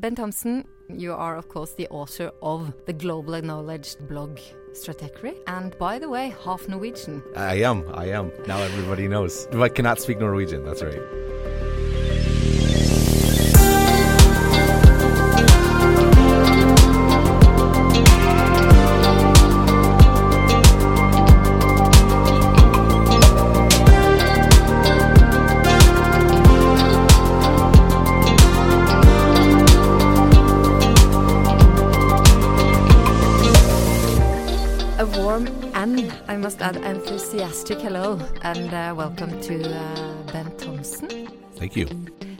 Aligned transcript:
Ben 0.00 0.14
Thompson, 0.14 0.64
you 0.88 1.12
are, 1.12 1.36
of 1.36 1.48
course, 1.48 1.72
the 1.72 1.88
author 1.88 2.30
of 2.40 2.72
the 2.86 2.92
global 2.92 3.34
acknowledged 3.34 4.06
blog 4.06 4.38
Stratechery, 4.72 5.34
and 5.48 5.76
by 5.76 5.98
the 5.98 6.08
way, 6.08 6.32
half 6.44 6.68
Norwegian. 6.68 7.20
I 7.34 7.56
am, 7.62 7.84
I 7.92 8.10
am. 8.10 8.30
Now 8.46 8.58
everybody 8.58 9.08
knows. 9.08 9.48
I 9.52 9.68
cannot 9.68 9.98
speak 9.98 10.20
Norwegian, 10.20 10.64
that's 10.64 10.84
right. 10.84 11.02
And 38.48 38.72
uh, 38.72 38.94
welcome 38.96 39.38
to 39.42 39.62
uh, 39.62 40.22
Ben 40.32 40.50
Thompson. 40.56 41.28
Thank 41.56 41.76
you. 41.76 41.86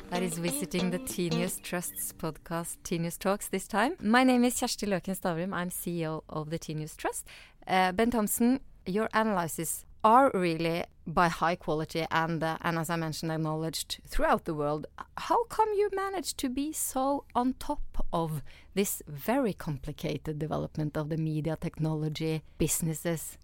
That 0.09 0.23
is 0.23 0.39
visiting 0.39 0.91
the 0.91 1.01
Tinius 1.01 1.61
Trust's 1.61 2.15
podcast, 2.15 2.79
Tinius 2.83 3.19
Talks, 3.19 3.49
this 3.49 3.69
time. 3.69 3.93
My 4.01 4.25
name 4.25 4.43
is 4.45 4.55
Kjersti 4.55 4.89
Løken 4.89 5.15
Stavrum. 5.15 5.53
I'm 5.53 5.69
CEO 5.69 6.23
of 6.31 6.49
the 6.49 6.59
Tinius 6.59 6.97
Trust. 6.97 7.27
Uh, 7.67 7.93
ben 7.93 8.11
Thompson, 8.11 8.61
your 8.87 9.11
analysis 9.13 9.85
are 10.03 10.31
really 10.33 10.85
by 11.07 11.29
high 11.29 11.57
quality 11.57 12.07
and, 12.11 12.43
uh, 12.43 12.57
and 12.63 12.79
as 12.79 12.89
I 12.89 12.97
mentioned, 12.97 13.31
acknowledged 13.31 14.01
throughout 14.07 14.47
the 14.47 14.55
world. 14.55 14.87
How 15.19 15.45
come 15.45 15.69
you 15.75 15.91
managed 15.93 16.39
to 16.39 16.49
be 16.49 16.73
so 16.73 17.25
on 17.35 17.53
top 17.59 17.83
of 18.15 18.43
this 18.73 19.03
very 19.07 19.53
complicated 19.53 20.39
development 20.39 20.97
of 20.97 21.11
the 21.11 21.19
media 21.19 21.59
technology 21.61 22.45
businesses? 22.57 23.37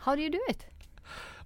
How 0.00 0.14
do 0.14 0.20
you 0.20 0.28
do 0.28 0.42
it? 0.48 0.66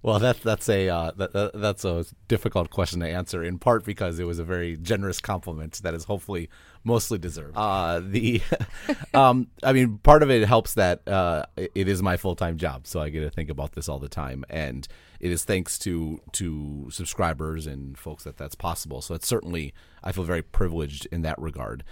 Well, 0.01 0.19
that's 0.19 0.39
that's 0.39 0.69
a 0.69 0.89
uh, 0.89 1.11
that, 1.17 1.33
that, 1.33 1.51
that's 1.55 1.85
a 1.85 2.05
difficult 2.27 2.69
question 2.69 2.99
to 2.99 3.07
answer. 3.07 3.43
In 3.43 3.57
part 3.59 3.85
because 3.85 4.19
it 4.19 4.25
was 4.25 4.39
a 4.39 4.43
very 4.43 4.77
generous 4.77 5.19
compliment 5.19 5.81
that 5.83 5.93
is 5.93 6.05
hopefully 6.05 6.49
mostly 6.83 7.17
deserved. 7.17 7.57
Uh, 7.57 7.99
the, 8.03 8.41
um, 9.13 9.47
I 9.63 9.73
mean, 9.73 9.97
part 9.97 10.23
of 10.23 10.29
it 10.29 10.47
helps 10.47 10.75
that 10.75 11.05
uh, 11.07 11.45
it 11.57 11.87
is 11.87 12.01
my 12.01 12.17
full 12.17 12.35
time 12.35 12.57
job, 12.57 12.87
so 12.87 13.01
I 13.01 13.09
get 13.09 13.21
to 13.21 13.29
think 13.29 13.49
about 13.49 13.73
this 13.73 13.89
all 13.89 13.99
the 13.99 14.09
time, 14.09 14.45
and 14.49 14.87
it 15.19 15.31
is 15.31 15.43
thanks 15.43 15.77
to 15.79 16.21
to 16.33 16.89
subscribers 16.91 17.67
and 17.67 17.97
folks 17.97 18.23
that 18.23 18.37
that's 18.37 18.55
possible. 18.55 19.01
So 19.01 19.15
it's 19.15 19.27
certainly 19.27 19.73
I 20.03 20.11
feel 20.11 20.23
very 20.23 20.41
privileged 20.43 21.07
in 21.11 21.23
that 21.23 21.39
regard. 21.39 21.83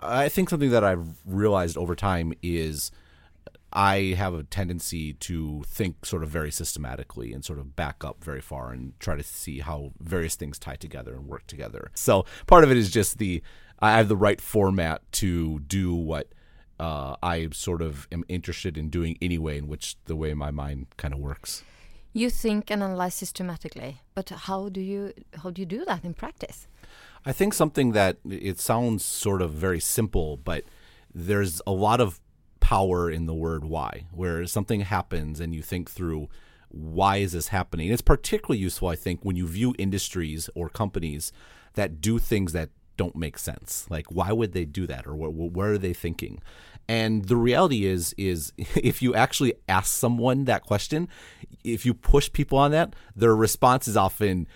I 0.00 0.28
think 0.28 0.48
something 0.48 0.70
that 0.70 0.84
I've 0.84 1.18
realized 1.26 1.76
over 1.76 1.96
time 1.96 2.32
is 2.40 2.92
I 3.72 4.14
have 4.16 4.34
a 4.34 4.44
tendency 4.44 5.12
to 5.14 5.62
think 5.66 6.06
sort 6.06 6.22
of 6.22 6.30
very 6.30 6.50
systematically 6.50 7.32
and 7.32 7.44
sort 7.44 7.58
of 7.58 7.76
back 7.76 8.04
up 8.04 8.24
very 8.24 8.40
far 8.40 8.72
and 8.72 8.98
try 8.98 9.16
to 9.16 9.22
see 9.22 9.60
how 9.60 9.92
various 10.00 10.36
things 10.36 10.58
tie 10.58 10.76
together 10.76 11.14
and 11.14 11.26
work 11.26 11.46
together. 11.46 11.90
So 11.94 12.24
part 12.46 12.64
of 12.64 12.70
it 12.70 12.76
is 12.76 12.90
just 12.90 13.18
the 13.18 13.42
I 13.80 13.92
have 13.92 14.08
the 14.08 14.16
right 14.16 14.40
format 14.40 15.02
to 15.12 15.60
do 15.60 15.94
what 15.94 16.28
uh, 16.80 17.16
I 17.22 17.48
sort 17.52 17.82
of 17.82 18.08
am 18.10 18.24
interested 18.28 18.76
in 18.76 18.88
doing 18.88 19.16
anyway, 19.20 19.58
in 19.58 19.68
which 19.68 19.96
the 20.06 20.16
way 20.16 20.34
my 20.34 20.50
mind 20.50 20.86
kind 20.96 21.14
of 21.14 21.20
works. 21.20 21.62
You 22.12 22.30
think 22.30 22.70
and 22.70 22.82
analyze 22.82 23.14
systematically, 23.14 24.00
but 24.14 24.30
how 24.30 24.68
do 24.68 24.80
you 24.80 25.12
how 25.42 25.50
do 25.50 25.62
you 25.62 25.66
do 25.66 25.84
that 25.84 26.04
in 26.04 26.14
practice? 26.14 26.66
I 27.24 27.32
think 27.32 27.52
something 27.52 27.92
that 27.92 28.16
it 28.28 28.58
sounds 28.58 29.04
sort 29.04 29.42
of 29.42 29.52
very 29.52 29.80
simple, 29.80 30.36
but 30.36 30.64
there's 31.14 31.60
a 31.66 31.72
lot 31.72 32.00
of 32.00 32.20
power 32.68 33.10
in 33.10 33.24
the 33.24 33.32
word 33.32 33.64
why, 33.64 34.04
where 34.12 34.44
something 34.44 34.82
happens 34.82 35.40
and 35.40 35.54
you 35.54 35.62
think 35.62 35.90
through 35.90 36.28
why 36.68 37.16
is 37.16 37.32
this 37.32 37.48
happening. 37.48 37.88
It's 37.88 38.02
particularly 38.02 38.58
useful, 38.58 38.88
I 38.88 38.94
think, 38.94 39.24
when 39.24 39.36
you 39.36 39.48
view 39.48 39.74
industries 39.78 40.50
or 40.54 40.68
companies 40.68 41.32
that 41.76 42.02
do 42.02 42.18
things 42.18 42.52
that 42.52 42.68
don't 42.98 43.16
make 43.16 43.38
sense. 43.38 43.86
Like, 43.88 44.12
why 44.12 44.32
would 44.32 44.52
they 44.52 44.66
do 44.66 44.86
that, 44.86 45.06
or 45.06 45.16
what, 45.16 45.66
are 45.66 45.78
they 45.78 45.94
thinking? 45.94 46.42
And 46.86 47.24
the 47.24 47.36
reality 47.36 47.86
is, 47.86 48.14
is 48.18 48.52
if 48.58 49.00
you 49.00 49.14
actually 49.14 49.54
ask 49.66 49.90
someone 49.90 50.44
that 50.44 50.62
question, 50.62 51.08
if 51.64 51.86
you 51.86 51.94
push 51.94 52.30
people 52.30 52.58
on 52.58 52.72
that, 52.72 52.94
their 53.16 53.34
response 53.34 53.88
is 53.88 53.96
often, 53.96 54.46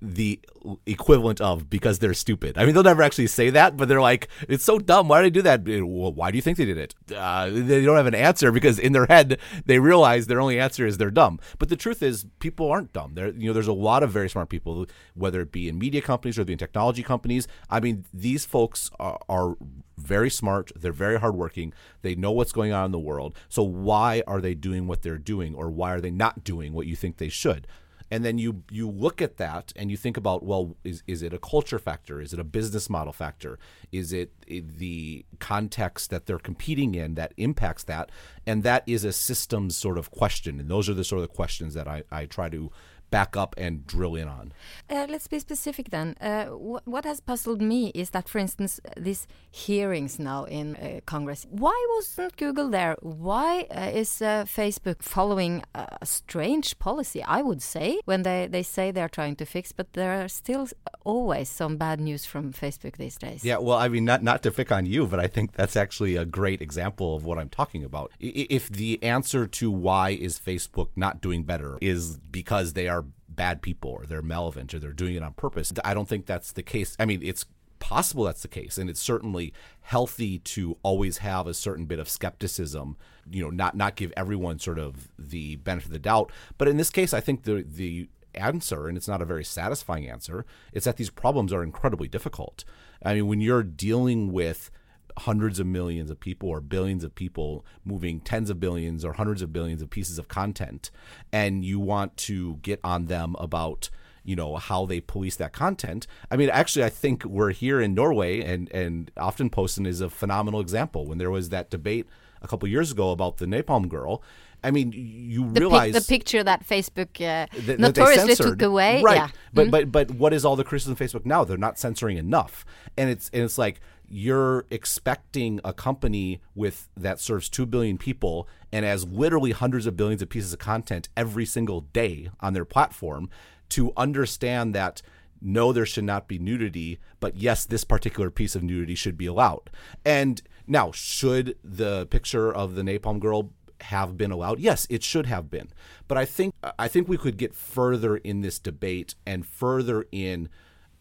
the 0.00 0.40
equivalent 0.86 1.40
of 1.40 1.68
because 1.68 1.98
they're 1.98 2.14
stupid. 2.14 2.56
I 2.56 2.64
mean, 2.64 2.74
they'll 2.74 2.82
never 2.82 3.02
actually 3.02 3.26
say 3.26 3.50
that, 3.50 3.76
but 3.76 3.88
they're 3.88 4.00
like, 4.00 4.28
it's 4.48 4.64
so 4.64 4.78
dumb. 4.78 5.08
Why 5.08 5.22
did 5.22 5.32
they 5.32 5.38
do 5.38 5.42
that? 5.42 5.64
Well, 5.66 6.12
why 6.12 6.30
do 6.30 6.36
you 6.36 6.42
think 6.42 6.58
they 6.58 6.64
did 6.64 6.78
it? 6.78 6.94
Uh, 7.14 7.50
they 7.50 7.84
don't 7.84 7.96
have 7.96 8.06
an 8.06 8.14
answer 8.14 8.52
because 8.52 8.78
in 8.78 8.92
their 8.92 9.06
head 9.06 9.38
they 9.66 9.78
realize 9.78 10.26
their 10.26 10.40
only 10.40 10.58
answer 10.58 10.86
is 10.86 10.98
they're 10.98 11.10
dumb. 11.10 11.40
But 11.58 11.68
the 11.68 11.76
truth 11.76 12.02
is, 12.02 12.26
people 12.38 12.70
aren't 12.70 12.92
dumb. 12.92 13.14
There, 13.14 13.28
you 13.28 13.48
know, 13.48 13.52
there's 13.52 13.66
a 13.66 13.72
lot 13.72 14.02
of 14.02 14.10
very 14.10 14.28
smart 14.28 14.48
people, 14.48 14.86
whether 15.14 15.40
it 15.40 15.52
be 15.52 15.68
in 15.68 15.78
media 15.78 16.02
companies 16.02 16.38
or 16.38 16.42
in 16.42 16.58
technology 16.58 17.02
companies. 17.02 17.48
I 17.68 17.80
mean, 17.80 18.04
these 18.12 18.44
folks 18.44 18.90
are, 18.98 19.18
are 19.28 19.56
very 19.96 20.30
smart. 20.30 20.72
They're 20.74 20.92
very 20.92 21.18
hardworking. 21.18 21.72
They 22.02 22.14
know 22.14 22.32
what's 22.32 22.52
going 22.52 22.72
on 22.72 22.86
in 22.86 22.92
the 22.92 22.98
world. 22.98 23.36
So 23.48 23.62
why 23.62 24.22
are 24.26 24.40
they 24.40 24.54
doing 24.54 24.86
what 24.86 25.02
they're 25.02 25.18
doing, 25.18 25.54
or 25.54 25.70
why 25.70 25.92
are 25.92 26.00
they 26.00 26.10
not 26.10 26.44
doing 26.44 26.72
what 26.72 26.86
you 26.86 26.96
think 26.96 27.16
they 27.16 27.28
should? 27.28 27.66
And 28.12 28.26
then 28.26 28.36
you 28.36 28.62
you 28.70 28.90
look 28.90 29.22
at 29.22 29.38
that 29.38 29.72
and 29.74 29.90
you 29.90 29.96
think 29.96 30.18
about 30.18 30.44
well 30.44 30.76
is 30.84 31.02
is 31.06 31.22
it 31.22 31.32
a 31.32 31.38
culture 31.38 31.78
factor? 31.78 32.20
Is 32.20 32.34
it 32.34 32.38
a 32.38 32.44
business 32.44 32.90
model 32.90 33.14
factor? 33.14 33.58
Is 33.90 34.12
it 34.12 34.32
eh, 34.50 34.60
the 34.62 35.24
context 35.38 36.10
that 36.10 36.26
they're 36.26 36.38
competing 36.38 36.94
in 36.94 37.14
that 37.14 37.32
impacts 37.38 37.84
that? 37.84 38.10
And 38.46 38.64
that 38.64 38.82
is 38.86 39.04
a 39.04 39.12
systems 39.12 39.78
sort 39.78 39.96
of 39.96 40.10
question. 40.10 40.60
And 40.60 40.68
those 40.68 40.90
are 40.90 40.94
the 40.94 41.04
sort 41.04 41.22
of 41.22 41.30
questions 41.30 41.72
that 41.72 41.88
I, 41.88 42.02
I 42.10 42.26
try 42.26 42.50
to 42.50 42.70
back 43.12 43.36
up 43.36 43.54
and 43.56 43.86
drill 43.86 44.16
in 44.16 44.26
on. 44.26 44.52
Uh, 44.90 45.06
let's 45.08 45.28
be 45.28 45.38
specific 45.38 45.90
then. 45.90 46.16
Uh, 46.20 46.46
wh 46.46 46.80
what 46.88 47.04
has 47.04 47.20
puzzled 47.20 47.62
me 47.62 47.92
is 47.94 48.10
that, 48.10 48.28
for 48.28 48.38
instance, 48.38 48.80
these 48.96 49.28
hearings 49.50 50.18
now 50.18 50.44
in 50.44 50.76
uh, 50.76 51.00
Congress, 51.06 51.46
why 51.50 51.78
wasn't 51.94 52.36
Google 52.36 52.68
there? 52.70 52.96
Why 53.02 53.66
uh, 53.70 54.00
is 54.00 54.22
uh, 54.22 54.44
Facebook 54.60 55.02
following 55.02 55.62
a 55.74 56.06
strange 56.06 56.78
policy, 56.78 57.22
I 57.22 57.42
would 57.42 57.62
say, 57.62 58.00
when 58.06 58.22
they, 58.22 58.48
they 58.50 58.62
say 58.62 58.90
they're 58.90 59.16
trying 59.20 59.36
to 59.36 59.44
fix, 59.44 59.72
but 59.72 59.92
there 59.92 60.24
are 60.24 60.28
still 60.28 60.66
always 61.04 61.48
some 61.48 61.76
bad 61.76 62.00
news 62.00 62.24
from 62.24 62.52
Facebook 62.52 62.96
these 62.96 63.16
days. 63.16 63.44
Yeah, 63.44 63.58
well, 63.58 63.76
I 63.76 63.88
mean, 63.88 64.04
not, 64.04 64.22
not 64.22 64.42
to 64.44 64.50
pick 64.50 64.72
on 64.72 64.86
you, 64.86 65.06
but 65.06 65.20
I 65.20 65.26
think 65.26 65.52
that's 65.52 65.76
actually 65.76 66.16
a 66.16 66.24
great 66.24 66.62
example 66.62 67.14
of 67.14 67.24
what 67.24 67.38
I'm 67.38 67.50
talking 67.50 67.84
about. 67.84 68.10
If 68.20 68.70
the 68.70 69.02
answer 69.02 69.46
to 69.46 69.70
why 69.70 70.10
is 70.10 70.38
Facebook 70.38 70.88
not 70.96 71.20
doing 71.20 71.42
better 71.42 71.76
is 71.80 72.16
because 72.30 72.72
they 72.72 72.88
are 72.88 73.01
bad 73.34 73.62
people 73.62 73.90
or 73.90 74.04
they're 74.06 74.22
malevolent 74.22 74.74
or 74.74 74.78
they're 74.78 74.92
doing 74.92 75.14
it 75.14 75.22
on 75.22 75.32
purpose. 75.32 75.72
I 75.84 75.94
don't 75.94 76.08
think 76.08 76.26
that's 76.26 76.52
the 76.52 76.62
case. 76.62 76.96
I 76.98 77.04
mean, 77.04 77.20
it's 77.22 77.46
possible 77.82 78.22
that's 78.22 78.42
the 78.42 78.48
case 78.48 78.78
and 78.78 78.88
it's 78.88 79.02
certainly 79.02 79.52
healthy 79.80 80.38
to 80.38 80.78
always 80.84 81.18
have 81.18 81.48
a 81.48 81.52
certain 81.52 81.84
bit 81.84 81.98
of 81.98 82.08
skepticism 82.08 82.96
you 83.28 83.42
know 83.42 83.50
not 83.50 83.76
not 83.76 83.96
give 83.96 84.12
everyone 84.16 84.56
sort 84.56 84.78
of 84.78 85.08
the 85.18 85.56
benefit 85.56 85.86
of 85.86 85.92
the 85.92 85.98
doubt 85.98 86.30
but 86.58 86.68
in 86.68 86.76
this 86.76 86.90
case 86.90 87.12
i 87.12 87.18
think 87.18 87.42
the 87.42 87.64
the 87.68 88.08
answer 88.36 88.86
and 88.86 88.96
it's 88.96 89.08
not 89.08 89.20
a 89.20 89.24
very 89.24 89.42
satisfying 89.42 90.08
answer 90.08 90.46
it's 90.72 90.84
that 90.84 90.96
these 90.96 91.10
problems 91.10 91.52
are 91.52 91.64
incredibly 91.64 92.06
difficult 92.06 92.64
i 93.04 93.14
mean 93.14 93.26
when 93.26 93.40
you're 93.40 93.64
dealing 93.64 94.30
with 94.30 94.70
hundreds 95.18 95.58
of 95.60 95.66
millions 95.66 96.10
of 96.10 96.20
people 96.20 96.48
or 96.48 96.60
billions 96.60 97.04
of 97.04 97.14
people 97.14 97.64
moving 97.84 98.20
tens 98.20 98.50
of 98.50 98.60
billions 98.60 99.04
or 99.04 99.14
hundreds 99.14 99.42
of 99.42 99.52
billions 99.52 99.82
of 99.82 99.90
pieces 99.90 100.18
of 100.18 100.28
content 100.28 100.90
and 101.32 101.64
you 101.64 101.78
want 101.78 102.16
to 102.16 102.56
get 102.62 102.80
on 102.82 103.06
them 103.06 103.36
about 103.38 103.90
you 104.24 104.36
know 104.36 104.56
how 104.56 104.86
they 104.86 105.00
police 105.00 105.36
that 105.36 105.52
content. 105.52 106.06
I 106.30 106.36
mean 106.36 106.50
actually 106.50 106.84
i 106.84 106.88
think 106.88 107.24
we're 107.24 107.50
here 107.50 107.80
in 107.80 107.94
norway 107.94 108.40
and 108.40 108.70
and 108.72 109.12
Aftenposten 109.16 109.86
is 109.86 110.00
a 110.00 110.08
phenomenal 110.08 110.60
example. 110.60 111.06
When 111.06 111.18
there 111.18 111.30
was 111.30 111.48
that 111.48 111.70
debate 111.70 112.06
a 112.40 112.48
couple 112.48 112.68
years 112.68 112.90
ago 112.90 113.10
about 113.10 113.38
the 113.38 113.46
napalm 113.46 113.88
girl 113.88 114.22
I 114.64 114.70
mean, 114.70 114.92
you 114.94 115.50
the 115.50 115.60
realize 115.60 115.92
pic, 115.92 116.02
the 116.02 116.08
picture 116.08 116.44
that 116.44 116.66
Facebook 116.66 117.20
uh, 117.20 117.46
that, 117.62 117.80
notoriously 117.80 118.34
that 118.34 118.42
took 118.42 118.62
away, 118.62 119.02
right? 119.02 119.16
Yeah. 119.16 119.28
But 119.52 119.68
mm. 119.68 119.70
but 119.70 119.92
but 119.92 120.10
what 120.12 120.32
is 120.32 120.44
all 120.44 120.56
the 120.56 120.64
criticism 120.64 120.92
of 120.92 120.98
Facebook 120.98 121.26
now? 121.26 121.44
They're 121.44 121.56
not 121.56 121.78
censoring 121.78 122.16
enough, 122.16 122.64
and 122.96 123.10
it's 123.10 123.28
and 123.32 123.42
it's 123.42 123.58
like 123.58 123.80
you're 124.08 124.66
expecting 124.70 125.58
a 125.64 125.72
company 125.72 126.42
with 126.54 126.90
that 126.94 127.18
serves 127.18 127.48
2 127.48 127.64
billion 127.64 127.96
people 127.96 128.46
and 128.70 128.84
has 128.84 129.06
literally 129.06 129.52
hundreds 129.52 129.86
of 129.86 129.96
billions 129.96 130.20
of 130.20 130.28
pieces 130.28 130.52
of 130.52 130.58
content 130.58 131.08
every 131.16 131.46
single 131.46 131.80
day 131.80 132.28
on 132.40 132.52
their 132.52 132.66
platform 132.66 133.30
to 133.70 133.90
understand 133.96 134.74
that 134.74 135.00
no 135.40 135.72
there 135.72 135.86
should 135.86 136.04
not 136.04 136.28
be 136.28 136.38
nudity 136.38 136.98
but 137.20 137.36
yes 137.36 137.64
this 137.64 137.84
particular 137.84 138.30
piece 138.30 138.54
of 138.54 138.62
nudity 138.62 138.94
should 138.94 139.16
be 139.16 139.24
allowed 139.24 139.70
and 140.04 140.42
now 140.66 140.92
should 140.92 141.56
the 141.64 142.06
picture 142.06 142.52
of 142.52 142.74
the 142.74 142.82
napalm 142.82 143.18
girl 143.18 143.50
have 143.84 144.16
been 144.16 144.30
allowed. 144.30 144.60
Yes 144.60 144.86
it 144.90 145.02
should 145.02 145.26
have 145.26 145.50
been. 145.50 145.68
But 146.08 146.18
i 146.18 146.24
think 146.24 146.54
i 146.78 146.88
think 146.88 147.08
we 147.08 147.16
could 147.16 147.36
get 147.36 147.54
further 147.54 148.16
in 148.16 148.40
this 148.40 148.58
debate 148.58 149.14
and 149.26 149.46
further 149.46 150.06
in 150.12 150.48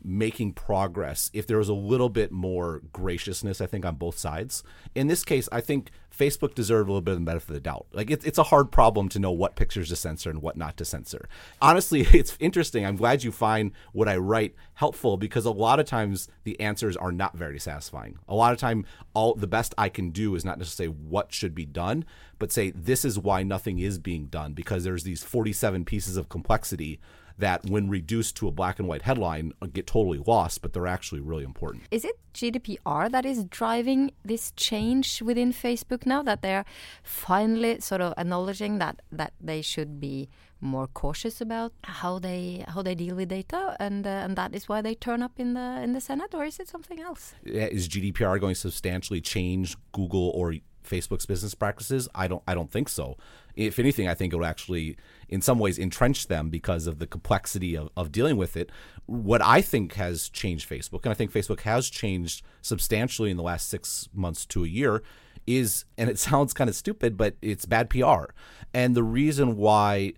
making 0.03 0.53
progress 0.53 1.29
if 1.33 1.47
there 1.47 1.57
was 1.57 1.69
a 1.69 1.73
little 1.73 2.09
bit 2.09 2.31
more 2.31 2.81
graciousness, 2.91 3.61
I 3.61 3.65
think, 3.65 3.85
on 3.85 3.95
both 3.95 4.17
sides. 4.17 4.63
In 4.95 5.07
this 5.07 5.23
case, 5.23 5.47
I 5.51 5.61
think 5.61 5.91
Facebook 6.15 6.53
deserved 6.53 6.89
a 6.89 6.91
little 6.91 7.01
bit 7.01 7.13
of 7.13 7.19
the 7.19 7.25
benefit 7.25 7.49
of 7.49 7.53
the 7.53 7.61
doubt. 7.61 7.87
Like, 7.93 8.11
it, 8.11 8.25
it's 8.25 8.37
a 8.37 8.43
hard 8.43 8.71
problem 8.71 9.09
to 9.09 9.19
know 9.19 9.31
what 9.31 9.55
pictures 9.55 9.89
to 9.89 9.95
censor 9.95 10.29
and 10.29 10.41
what 10.41 10.57
not 10.57 10.77
to 10.77 10.85
censor. 10.85 11.27
Honestly, 11.61 12.01
it's 12.13 12.35
interesting. 12.39 12.85
I'm 12.85 12.95
glad 12.95 13.23
you 13.23 13.31
find 13.31 13.71
what 13.93 14.07
I 14.07 14.17
write 14.17 14.55
helpful 14.75 15.17
because 15.17 15.45
a 15.45 15.51
lot 15.51 15.79
of 15.79 15.85
times 15.85 16.27
the 16.43 16.59
answers 16.59 16.97
are 16.97 17.11
not 17.11 17.37
very 17.37 17.59
satisfying. 17.59 18.17
A 18.27 18.35
lot 18.35 18.53
of 18.53 18.59
time, 18.59 18.85
all 19.13 19.35
the 19.35 19.47
best 19.47 19.73
I 19.77 19.89
can 19.89 20.09
do 20.09 20.35
is 20.35 20.45
not 20.45 20.57
necessarily 20.57 20.95
what 20.95 21.33
should 21.33 21.55
be 21.55 21.65
done, 21.65 22.05
but 22.39 22.51
say 22.51 22.71
this 22.71 23.05
is 23.05 23.19
why 23.19 23.43
nothing 23.43 23.79
is 23.79 23.99
being 23.99 24.25
done 24.25 24.53
because 24.53 24.83
there's 24.83 25.03
these 25.03 25.23
47 25.23 25.85
pieces 25.85 26.17
of 26.17 26.29
complexity 26.29 26.99
that 27.37 27.65
when 27.65 27.89
reduced 27.89 28.35
to 28.37 28.47
a 28.47 28.51
black 28.51 28.79
and 28.79 28.87
white 28.87 29.03
headline 29.03 29.53
uh, 29.61 29.67
get 29.67 29.87
totally 29.87 30.21
lost, 30.25 30.61
but 30.61 30.73
they're 30.73 30.87
actually 30.87 31.21
really 31.21 31.43
important. 31.43 31.83
Is 31.91 32.05
it 32.05 32.17
GDPR 32.33 33.11
that 33.11 33.25
is 33.25 33.43
driving 33.45 34.11
this 34.23 34.51
change 34.55 35.21
within 35.21 35.51
Facebook 35.51 36.05
now 36.05 36.23
that 36.23 36.41
they're 36.41 36.65
finally 37.03 37.79
sort 37.79 38.01
of 38.01 38.13
acknowledging 38.17 38.79
that 38.79 39.01
that 39.11 39.33
they 39.39 39.61
should 39.61 39.99
be 39.99 40.29
more 40.61 40.87
cautious 40.87 41.41
about 41.41 41.73
how 41.83 42.19
they 42.19 42.63
how 42.67 42.81
they 42.83 42.93
deal 42.93 43.15
with 43.15 43.29
data 43.29 43.75
and 43.79 44.05
uh, 44.05 44.09
and 44.09 44.35
that 44.35 44.53
is 44.53 44.69
why 44.69 44.81
they 44.81 44.93
turn 44.93 45.21
up 45.23 45.33
in 45.37 45.55
the 45.55 45.81
in 45.81 45.93
the 45.93 46.01
Senate 46.01 46.33
or 46.33 46.45
is 46.45 46.59
it 46.59 46.67
something 46.67 46.99
else? 46.99 47.33
Is 47.43 47.89
GDPR 47.89 48.39
going 48.39 48.53
to 48.53 48.59
substantially 48.59 49.21
change 49.21 49.75
Google 49.91 50.29
or 50.29 50.55
Facebook's 50.83 51.25
business 51.25 51.55
practices? 51.55 52.07
I 52.15 52.27
don't 52.27 52.43
I 52.47 52.53
don't 52.53 52.71
think 52.71 52.89
so. 52.89 53.17
If 53.55 53.79
anything, 53.79 54.07
I 54.07 54.13
think 54.13 54.33
it 54.33 54.37
will 54.37 54.45
actually 54.45 54.97
in 55.27 55.41
some 55.41 55.59
ways 55.59 55.77
entrench 55.77 56.27
them 56.27 56.49
because 56.49 56.87
of 56.87 56.99
the 56.99 57.07
complexity 57.07 57.75
of, 57.75 57.89
of 57.97 58.11
dealing 58.11 58.37
with 58.37 58.55
it. 58.55 58.69
What 59.05 59.41
I 59.41 59.61
think 59.61 59.93
has 59.95 60.29
changed 60.29 60.69
Facebook, 60.69 61.03
and 61.03 61.11
I 61.11 61.13
think 61.13 61.31
Facebook 61.31 61.61
has 61.61 61.89
changed 61.89 62.43
substantially 62.61 63.31
in 63.31 63.37
the 63.37 63.43
last 63.43 63.69
six 63.69 64.09
months 64.13 64.45
to 64.47 64.63
a 64.63 64.67
year, 64.67 65.03
is 65.47 65.85
and 65.97 66.09
it 66.09 66.19
sounds 66.29 66.53
kind 66.53 66.69
of 66.69 66.75
stupid, 66.75 67.17
but 67.17 67.35
it's 67.41 67.65
bad 67.65 67.89
PR. 67.89 68.25
And 68.73 68.95
the 68.95 69.03
reason 69.03 69.57
why 69.57 70.13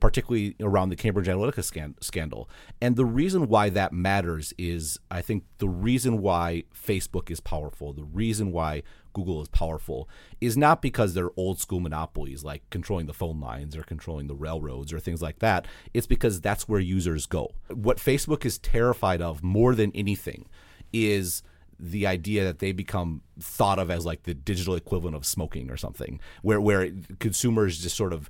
particularly 0.00 0.56
around 0.60 0.88
the 0.88 0.96
Cambridge 0.96 1.26
Analytica 1.26 1.94
scandal. 2.00 2.48
And 2.80 2.96
the 2.96 3.04
reason 3.04 3.48
why 3.48 3.68
that 3.70 3.92
matters 3.92 4.52
is 4.58 4.98
I 5.10 5.22
think 5.22 5.44
the 5.58 5.68
reason 5.68 6.20
why 6.20 6.64
Facebook 6.74 7.30
is 7.30 7.40
powerful, 7.40 7.92
the 7.92 8.04
reason 8.04 8.52
why 8.52 8.82
Google 9.18 9.42
is 9.42 9.48
powerful 9.48 10.08
is 10.40 10.56
not 10.56 10.80
because 10.80 11.12
they're 11.14 11.32
old 11.36 11.58
school 11.58 11.80
monopolies 11.80 12.44
like 12.44 12.62
controlling 12.70 13.06
the 13.06 13.12
phone 13.12 13.40
lines 13.40 13.76
or 13.76 13.82
controlling 13.82 14.28
the 14.28 14.34
railroads 14.36 14.92
or 14.92 15.00
things 15.00 15.20
like 15.20 15.40
that. 15.40 15.66
It's 15.92 16.06
because 16.06 16.40
that's 16.40 16.68
where 16.68 16.78
users 16.78 17.26
go. 17.26 17.50
What 17.68 17.96
Facebook 17.98 18.44
is 18.44 18.58
terrified 18.58 19.20
of 19.20 19.42
more 19.42 19.74
than 19.74 19.90
anything 19.92 20.46
is 20.92 21.42
the 21.80 22.06
idea 22.06 22.44
that 22.44 22.60
they 22.60 22.70
become 22.70 23.22
thought 23.40 23.80
of 23.80 23.90
as 23.90 24.06
like 24.06 24.22
the 24.22 24.34
digital 24.34 24.76
equivalent 24.76 25.16
of 25.16 25.26
smoking 25.26 25.70
or 25.70 25.76
something 25.76 26.20
where 26.42 26.60
where 26.60 26.90
consumers 27.20 27.78
just 27.78 27.96
sort 27.96 28.12
of 28.12 28.28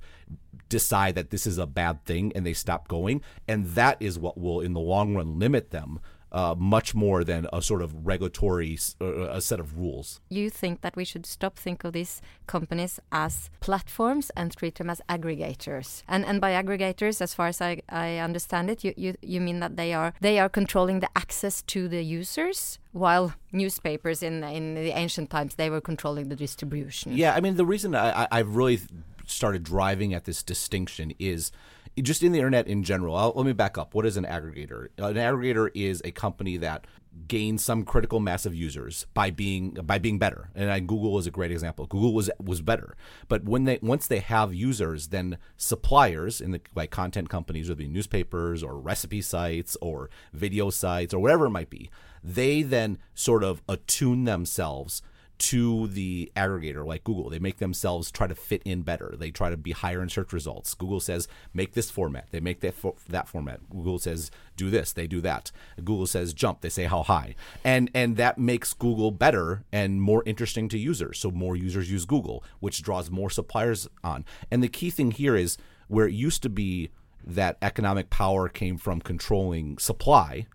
decide 0.69 1.15
that 1.15 1.31
this 1.31 1.47
is 1.47 1.57
a 1.57 1.65
bad 1.65 2.03
thing 2.05 2.31
and 2.35 2.45
they 2.45 2.53
stop 2.53 2.87
going 2.87 3.21
and 3.47 3.65
that 3.69 3.97
is 3.99 4.19
what 4.19 4.37
will 4.39 4.61
in 4.61 4.73
the 4.73 4.79
long 4.79 5.15
run 5.15 5.39
limit 5.39 5.71
them 5.71 5.99
uh, 6.31 6.55
much 6.57 6.93
more 6.93 7.23
than 7.23 7.47
a 7.51 7.61
sort 7.61 7.81
of 7.81 8.05
regulatory 8.05 8.77
uh, 9.01 9.29
a 9.29 9.41
set 9.41 9.59
of 9.59 9.77
rules. 9.77 10.21
You 10.29 10.49
think 10.49 10.81
that 10.81 10.95
we 10.95 11.05
should 11.05 11.25
stop 11.25 11.57
think 11.57 11.83
of 11.83 11.93
these 11.93 12.21
companies 12.47 12.99
as 13.11 13.49
platforms 13.59 14.31
and 14.35 14.55
treat 14.55 14.75
them 14.75 14.89
as 14.89 15.01
aggregators. 15.09 16.03
And 16.07 16.25
and 16.25 16.39
by 16.39 16.51
aggregators, 16.51 17.21
as 17.21 17.33
far 17.33 17.47
as 17.47 17.61
I, 17.61 17.81
I 17.89 18.17
understand 18.17 18.69
it, 18.69 18.83
you, 18.83 18.93
you 18.95 19.15
you 19.21 19.41
mean 19.41 19.59
that 19.59 19.75
they 19.75 19.93
are 19.93 20.13
they 20.21 20.39
are 20.39 20.49
controlling 20.49 20.99
the 20.99 21.09
access 21.15 21.61
to 21.63 21.87
the 21.87 22.03
users 22.03 22.79
while 22.91 23.33
newspapers 23.51 24.21
in 24.23 24.43
in 24.43 24.75
the 24.75 24.91
ancient 24.91 25.29
times 25.29 25.55
they 25.55 25.69
were 25.69 25.81
controlling 25.81 26.29
the 26.29 26.35
distribution. 26.35 27.15
Yeah, 27.15 27.33
I 27.33 27.39
mean 27.41 27.55
the 27.55 27.65
reason 27.65 27.95
I, 27.95 28.27
I've 28.31 28.55
really 28.55 28.79
started 29.25 29.63
driving 29.63 30.13
at 30.13 30.25
this 30.25 30.43
distinction 30.43 31.13
is 31.19 31.51
just 32.01 32.23
in 32.23 32.31
the 32.31 32.39
internet 32.39 32.67
in 32.67 32.83
general. 32.83 33.15
I'll, 33.15 33.33
let 33.35 33.45
me 33.45 33.53
back 33.53 33.77
up. 33.77 33.93
What 33.93 34.05
is 34.05 34.17
an 34.17 34.25
aggregator? 34.25 34.87
An 34.97 35.15
aggregator 35.15 35.69
is 35.73 36.01
a 36.05 36.11
company 36.11 36.57
that 36.57 36.85
gains 37.27 37.63
some 37.63 37.83
critical 37.83 38.19
mass 38.19 38.45
of 38.45 38.55
users 38.55 39.05
by 39.13 39.31
being 39.31 39.71
by 39.71 39.97
being 39.97 40.19
better. 40.19 40.49
And 40.55 40.71
I, 40.71 40.79
Google 40.79 41.17
is 41.17 41.27
a 41.27 41.31
great 41.31 41.51
example. 41.51 41.85
Google 41.85 42.13
was 42.13 42.29
was 42.39 42.61
better, 42.61 42.95
but 43.27 43.43
when 43.43 43.65
they 43.65 43.79
once 43.81 44.07
they 44.07 44.19
have 44.19 44.53
users, 44.53 45.07
then 45.07 45.37
suppliers 45.57 46.39
in 46.41 46.51
the 46.51 46.61
like 46.75 46.91
content 46.91 47.29
companies, 47.29 47.69
whether 47.69 47.79
be 47.79 47.87
newspapers 47.87 48.63
or 48.63 48.79
recipe 48.79 49.21
sites 49.21 49.75
or 49.81 50.09
video 50.33 50.69
sites 50.69 51.13
or 51.13 51.19
whatever 51.19 51.45
it 51.45 51.51
might 51.51 51.69
be, 51.69 51.89
they 52.23 52.61
then 52.61 52.97
sort 53.13 53.43
of 53.43 53.61
attune 53.67 54.25
themselves 54.25 55.01
to 55.39 55.87
the 55.87 56.31
aggregator 56.35 56.85
like 56.85 57.05
Google. 57.05 57.29
They 57.29 57.39
make 57.39 57.57
themselves 57.57 58.11
try 58.11 58.27
to 58.27 58.35
fit 58.35 58.61
in 58.65 58.81
better. 58.81 59.15
They 59.17 59.31
try 59.31 59.49
to 59.49 59.57
be 59.57 59.71
higher 59.71 60.01
in 60.01 60.09
search 60.09 60.33
results. 60.33 60.73
Google 60.73 60.99
says 60.99 61.27
make 61.53 61.73
this 61.73 61.89
format. 61.89 62.27
They 62.31 62.41
make 62.41 62.59
that 62.59 62.75
that 63.07 63.27
format. 63.27 63.61
Google 63.69 63.99
says 63.99 64.31
do 64.57 64.69
this. 64.69 64.91
They 64.91 65.07
do 65.07 65.21
that. 65.21 65.51
Google 65.77 66.07
says 66.07 66.33
jump. 66.33 66.61
They 66.61 66.69
say 66.69 66.83
how 66.83 67.03
high. 67.03 67.35
And 67.63 67.89
and 67.93 68.17
that 68.17 68.37
makes 68.37 68.73
Google 68.73 69.11
better 69.11 69.63
and 69.71 70.01
more 70.01 70.23
interesting 70.25 70.67
to 70.69 70.77
users. 70.77 71.17
So 71.17 71.31
more 71.31 71.55
users 71.55 71.89
use 71.89 72.05
Google, 72.05 72.43
which 72.59 72.83
draws 72.83 73.09
more 73.09 73.29
suppliers 73.29 73.87
on. 74.03 74.25
And 74.51 74.61
the 74.61 74.67
key 74.67 74.89
thing 74.89 75.11
here 75.11 75.37
is 75.37 75.57
where 75.87 76.07
it 76.07 76.13
used 76.13 76.43
to 76.43 76.49
be 76.49 76.89
that 77.25 77.57
economic 77.61 78.09
power 78.09 78.49
came 78.49 78.77
from 78.77 78.99
controlling 78.99 79.77
supply 79.77 80.47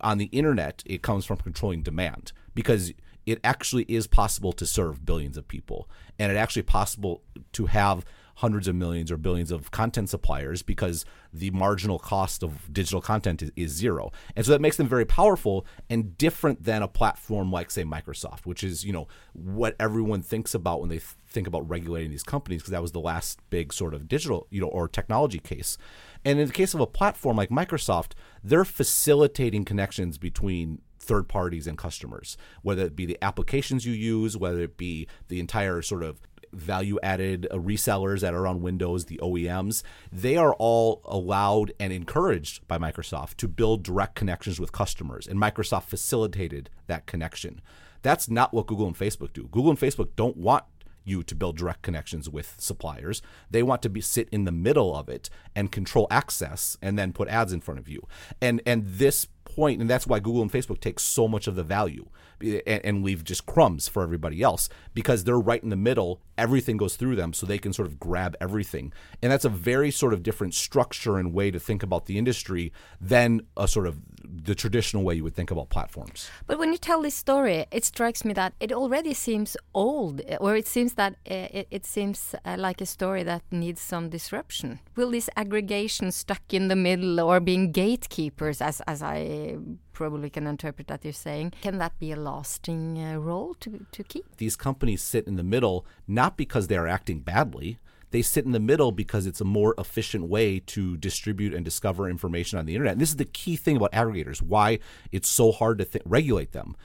on 0.00 0.18
the 0.18 0.26
internet 0.26 0.82
it 0.84 1.02
comes 1.02 1.24
from 1.24 1.38
controlling 1.38 1.82
demand 1.82 2.32
because 2.54 2.92
it 3.26 3.40
actually 3.42 3.84
is 3.84 4.06
possible 4.06 4.52
to 4.52 4.66
serve 4.66 5.04
billions 5.04 5.36
of 5.36 5.48
people 5.48 5.88
and 6.18 6.30
it 6.30 6.36
actually 6.36 6.62
possible 6.62 7.22
to 7.52 7.66
have 7.66 8.04
hundreds 8.36 8.66
of 8.66 8.74
millions 8.74 9.12
or 9.12 9.16
billions 9.16 9.50
of 9.50 9.70
content 9.70 10.10
suppliers 10.10 10.62
because 10.62 11.04
the 11.32 11.50
marginal 11.52 11.98
cost 11.98 12.42
of 12.42 12.72
digital 12.72 13.00
content 13.00 13.42
is, 13.42 13.52
is, 13.54 13.70
zero. 13.70 14.10
And 14.34 14.44
so 14.44 14.52
that 14.52 14.60
makes 14.60 14.76
them 14.76 14.88
very 14.88 15.04
powerful 15.04 15.64
and 15.88 16.16
different 16.18 16.64
than 16.64 16.82
a 16.82 16.88
platform 16.88 17.52
like 17.52 17.70
say 17.70 17.84
Microsoft, 17.84 18.40
which 18.44 18.64
is, 18.64 18.84
you 18.84 18.92
know, 18.92 19.06
what 19.32 19.76
everyone 19.78 20.22
thinks 20.22 20.54
about 20.54 20.80
when 20.80 20.88
they 20.88 20.98
th- 20.98 21.14
think 21.28 21.46
about 21.46 21.68
regulating 21.68 22.10
these 22.10 22.22
companies 22.22 22.62
because 22.62 22.72
that 22.72 22.82
was 22.82 22.92
the 22.92 23.00
last 23.00 23.38
big 23.50 23.72
sort 23.72 23.94
of 23.94 24.08
digital, 24.08 24.46
you 24.50 24.60
know, 24.60 24.68
or 24.68 24.88
technology 24.88 25.38
case. 25.38 25.78
And 26.24 26.40
in 26.40 26.48
the 26.48 26.52
case 26.52 26.74
of 26.74 26.80
a 26.80 26.86
platform 26.86 27.36
like 27.36 27.50
Microsoft, 27.50 28.12
they're 28.42 28.64
facilitating 28.64 29.64
connections 29.64 30.18
between 30.18 30.80
third 31.04 31.28
parties 31.28 31.66
and 31.66 31.78
customers, 31.78 32.36
whether 32.62 32.84
it 32.84 32.96
be 32.96 33.06
the 33.06 33.18
applications 33.22 33.84
you 33.84 33.92
use, 33.92 34.36
whether 34.36 34.60
it 34.60 34.76
be 34.76 35.06
the 35.28 35.40
entire 35.40 35.82
sort 35.82 36.02
of 36.02 36.20
value 36.54 36.98
added 37.02 37.46
uh, 37.50 37.56
resellers 37.56 38.20
that 38.20 38.34
are 38.34 38.46
on 38.46 38.62
Windows, 38.62 39.06
the 39.06 39.18
OEMs, 39.22 39.82
they 40.12 40.36
are 40.36 40.54
all 40.54 41.02
allowed 41.04 41.72
and 41.78 41.92
encouraged 41.92 42.66
by 42.68 42.78
Microsoft 42.78 43.34
to 43.36 43.48
build 43.48 43.82
direct 43.82 44.14
connections 44.14 44.60
with 44.60 44.72
customers. 44.72 45.26
And 45.26 45.38
Microsoft 45.38 45.84
facilitated 45.84 46.70
that 46.86 47.06
connection. 47.06 47.60
That's 48.02 48.28
not 48.28 48.52
what 48.52 48.66
Google 48.66 48.86
and 48.86 48.98
Facebook 48.98 49.32
do. 49.32 49.48
Google 49.50 49.70
and 49.70 49.78
Facebook 49.78 50.10
don't 50.16 50.36
want 50.36 50.64
you 51.04 51.22
to 51.22 51.34
build 51.34 51.56
direct 51.56 51.82
connections 51.82 52.30
with 52.30 52.54
suppliers. 52.58 53.20
They 53.50 53.62
want 53.62 53.82
to 53.82 53.90
be 53.90 54.00
sit 54.00 54.28
in 54.30 54.44
the 54.44 54.52
middle 54.52 54.96
of 54.96 55.08
it 55.08 55.28
and 55.54 55.70
control 55.70 56.06
access 56.10 56.78
and 56.80 56.98
then 56.98 57.12
put 57.12 57.28
ads 57.28 57.52
in 57.52 57.60
front 57.60 57.78
of 57.78 57.88
you. 57.88 58.06
And 58.40 58.62
and 58.64 58.84
this 58.86 59.26
point, 59.54 59.80
and 59.80 59.88
that's 59.88 60.06
why 60.06 60.18
Google 60.18 60.42
and 60.42 60.52
Facebook 60.52 60.80
take 60.80 60.98
so 60.98 61.28
much 61.28 61.46
of 61.46 61.54
the 61.54 61.62
value 61.62 62.06
and, 62.44 62.84
and 62.84 63.04
leave 63.04 63.24
just 63.24 63.46
crumbs 63.46 63.88
for 63.88 64.02
everybody 64.02 64.42
else 64.42 64.68
because 64.94 65.24
they're 65.24 65.38
right 65.38 65.62
in 65.62 65.70
the 65.70 65.76
middle. 65.76 66.20
Everything 66.36 66.76
goes 66.76 66.96
through 66.96 67.16
them, 67.16 67.32
so 67.32 67.46
they 67.46 67.58
can 67.58 67.72
sort 67.72 67.86
of 67.86 67.98
grab 67.98 68.36
everything. 68.40 68.92
And 69.22 69.30
that's 69.30 69.44
a 69.44 69.48
very 69.48 69.90
sort 69.90 70.12
of 70.12 70.22
different 70.22 70.54
structure 70.54 71.18
and 71.18 71.32
way 71.32 71.50
to 71.50 71.60
think 71.60 71.82
about 71.82 72.06
the 72.06 72.18
industry 72.18 72.72
than 73.00 73.42
a 73.56 73.68
sort 73.68 73.86
of 73.86 74.00
the 74.24 74.54
traditional 74.54 75.02
way 75.04 75.14
you 75.14 75.24
would 75.24 75.34
think 75.34 75.50
about 75.50 75.70
platforms. 75.70 76.30
But 76.46 76.58
when 76.58 76.72
you 76.72 76.78
tell 76.78 77.02
this 77.02 77.14
story, 77.14 77.66
it 77.70 77.84
strikes 77.84 78.24
me 78.24 78.32
that 78.34 78.54
it 78.60 78.72
already 78.72 79.14
seems 79.14 79.56
old, 79.74 80.20
or 80.40 80.56
it 80.56 80.66
seems 80.66 80.94
that 80.94 81.14
uh, 81.30 81.48
it, 81.58 81.68
it, 81.70 81.86
seems 81.86 82.34
uh, 82.44 82.56
like 82.58 82.80
a 82.80 82.86
story 82.86 83.22
that 83.22 83.42
needs 83.50 83.80
some 83.80 84.08
disruption. 84.08 84.80
Will 84.96 85.10
this 85.10 85.30
aggregation 85.36 86.10
stuck 86.10 86.42
in 86.52 86.68
the 86.68 86.76
middle 86.76 87.20
or 87.20 87.40
being 87.40 87.72
gatekeepers, 87.72 88.60
as 88.60 88.80
as 88.86 89.02
I 89.02 89.56
probably 89.94 90.28
can 90.28 90.46
interpret 90.46 90.88
that 90.88 91.04
you're 91.04 91.12
saying, 91.12 91.54
can 91.62 91.78
that 91.78 91.98
be 91.98 92.12
a 92.12 92.16
lasting 92.16 93.02
uh, 93.02 93.16
role 93.16 93.54
to 93.60 93.86
to 93.92 94.02
keep? 94.02 94.36
These 94.36 94.56
companies 94.56 95.02
sit 95.02 95.26
in 95.26 95.36
the 95.36 95.42
middle 95.42 95.86
not 96.06 96.36
because 96.36 96.66
they 96.66 96.76
are 96.76 96.88
acting 96.88 97.20
badly 97.20 97.78
they 98.14 98.22
sit 98.22 98.44
in 98.44 98.52
the 98.52 98.60
middle 98.60 98.92
because 98.92 99.26
it's 99.26 99.40
a 99.40 99.44
more 99.44 99.74
efficient 99.76 100.28
way 100.28 100.60
to 100.60 100.96
distribute 100.98 101.52
and 101.52 101.64
discover 101.64 102.08
information 102.08 102.60
on 102.60 102.64
the 102.64 102.76
internet. 102.76 102.92
And 102.92 103.00
this 103.00 103.08
is 103.08 103.16
the 103.16 103.24
key 103.24 103.56
thing 103.56 103.76
about 103.76 103.90
aggregators, 103.90 104.40
why 104.40 104.78
it's 105.10 105.28
so 105.28 105.50
hard 105.50 105.78
to 105.78 105.84
th- 105.84 106.04
regulate 106.06 106.52
them. 106.52 106.76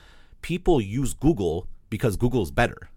People 0.41 0.81
use 0.81 1.13
Google 1.13 1.67
because 1.91 2.17
Google 2.17 2.41
is 2.41 2.49
better. 2.49 2.89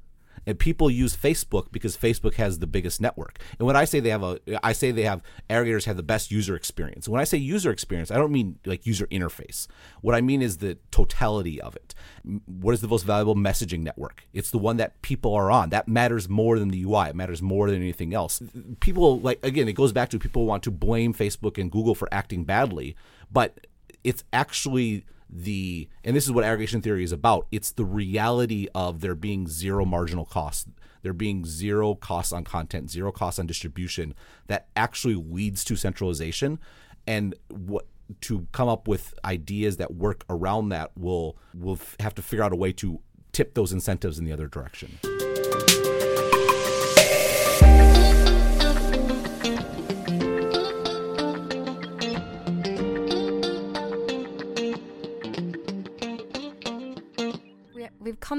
And 0.47 0.59
people 0.59 0.91
use 0.91 1.17
Facebook 1.17 1.73
because 1.73 1.97
Facebook 1.97 2.35
has 2.35 2.59
the 2.59 2.67
biggest 2.67 3.01
network. 3.01 3.39
And 3.59 3.67
when 3.67 3.77
I 3.77 3.85
say 3.85 4.01
they 4.01 4.11
have 4.11 4.23
a, 4.23 4.39
I 4.63 4.73
say 4.73 4.91
they 4.91 5.05
have 5.05 5.23
aggregators 5.49 5.85
have 5.85 5.97
the 5.97 6.03
best 6.03 6.31
user 6.31 6.57
experience. 6.57 7.09
When 7.09 7.21
I 7.21 7.25
say 7.25 7.39
user 7.39 7.71
experience, 7.71 8.11
I 8.11 8.17
don't 8.17 8.33
mean 8.33 8.59
like 8.67 8.87
user 8.87 9.07
interface. 9.07 9.67
What 10.01 10.15
I 10.15 10.21
mean 10.21 10.43
is 10.43 10.59
the 10.59 10.79
totality 10.91 11.61
of 11.61 11.77
it. 11.77 11.95
What 12.47 12.73
is 12.73 12.81
the 12.81 12.89
most 12.89 13.05
valuable 13.05 13.37
messaging 13.37 13.81
network? 13.81 14.27
It's 14.33 14.51
the 14.51 14.59
one 14.59 14.77
that 14.79 15.01
people 15.03 15.35
are 15.35 15.51
on. 15.51 15.71
That 15.71 15.89
matters 15.89 16.29
more 16.29 16.59
than 16.59 16.69
the 16.69 16.83
UI. 16.83 17.09
It 17.09 17.17
matters 17.17 17.43
more 17.43 17.71
than 17.71 17.81
anything 17.81 18.15
else. 18.15 18.43
People 18.81 19.21
like 19.21 19.39
again, 19.45 19.69
it 19.69 19.75
goes 19.75 19.93
back 19.93 20.09
to 20.11 20.19
people 20.19 20.47
want 20.47 20.63
to 20.65 20.71
blame 20.71 21.15
Facebook 21.15 21.59
and 21.59 21.71
Google 21.71 21.95
for 21.95 22.09
acting 22.13 22.45
badly, 22.45 22.97
but 23.31 23.67
it's 24.05 24.25
actually 24.33 25.05
the 25.33 25.89
and 26.05 26.15
this 26.15 26.25
is 26.25 26.33
what 26.33 26.45
aggregation 26.45 26.83
theory 26.83 27.05
is 27.05 27.13
about. 27.13 27.47
It's 27.51 27.73
the 27.73 27.85
reality 27.85 28.69
of 28.75 29.01
there 29.01 29.15
being 29.15 29.49
zero 29.49 29.85
marginal 29.85 30.27
cost 30.27 30.69
there 31.03 31.13
being 31.13 31.45
zero 31.45 31.95
costs 31.95 32.33
on 32.33 32.45
content 32.45 32.91
zero 32.91 33.13
costs 33.13 33.39
on 33.39 33.47
distribution 33.47 34.15
that 34.47 34.69
actually 34.77 35.15
leads 35.15 35.65
to 35.65 35.77
centralization. 35.77 36.59
And 37.07 37.35
what 37.49 37.87
to 38.21 38.47
come 38.53 38.69
up 38.69 38.89
with 38.89 39.15
ideas 39.25 39.79
that 39.79 39.95
work 39.95 40.25
around 40.29 40.69
that 40.71 40.91
will 40.97 41.37
will 41.55 41.79
have 42.01 42.15
to 42.15 42.23
figure 42.23 42.45
out 42.45 42.53
a 42.53 42.57
way 42.57 42.73
to 42.73 43.01
tip 43.33 43.55
those 43.55 43.73
incentives 43.73 44.19
in 44.19 44.25
the 44.25 44.33
other 44.33 44.47
direction 44.47 44.99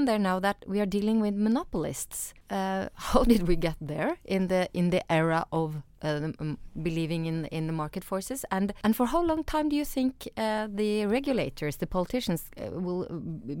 there 0.02 0.18
now 0.18 0.40
that 0.40 0.56
we 0.66 0.80
are 0.80 0.86
dealing 0.86 1.20
with 1.20 1.34
monopolists. 1.34 2.34
Uh, 2.50 2.88
how 2.94 3.24
did 3.24 3.48
we 3.48 3.56
get 3.56 3.76
there 3.80 4.18
in 4.24 4.48
the 4.48 4.68
in 4.74 4.90
the 4.90 5.02
era 5.10 5.46
of 5.50 5.82
uh, 6.02 6.30
um, 6.40 6.58
believing 6.82 7.26
in 7.26 7.46
in 7.46 7.66
the 7.66 7.72
market 7.72 8.04
forces? 8.04 8.44
And 8.50 8.74
and 8.82 8.94
for 8.96 9.06
how 9.06 9.22
long 9.22 9.44
time 9.44 9.68
do 9.68 9.76
you 9.76 9.84
think 9.84 10.28
uh, 10.36 10.66
the 10.70 11.06
regulators, 11.06 11.76
the 11.76 11.86
politicians, 11.86 12.50
uh, 12.56 12.70
will 12.84 13.06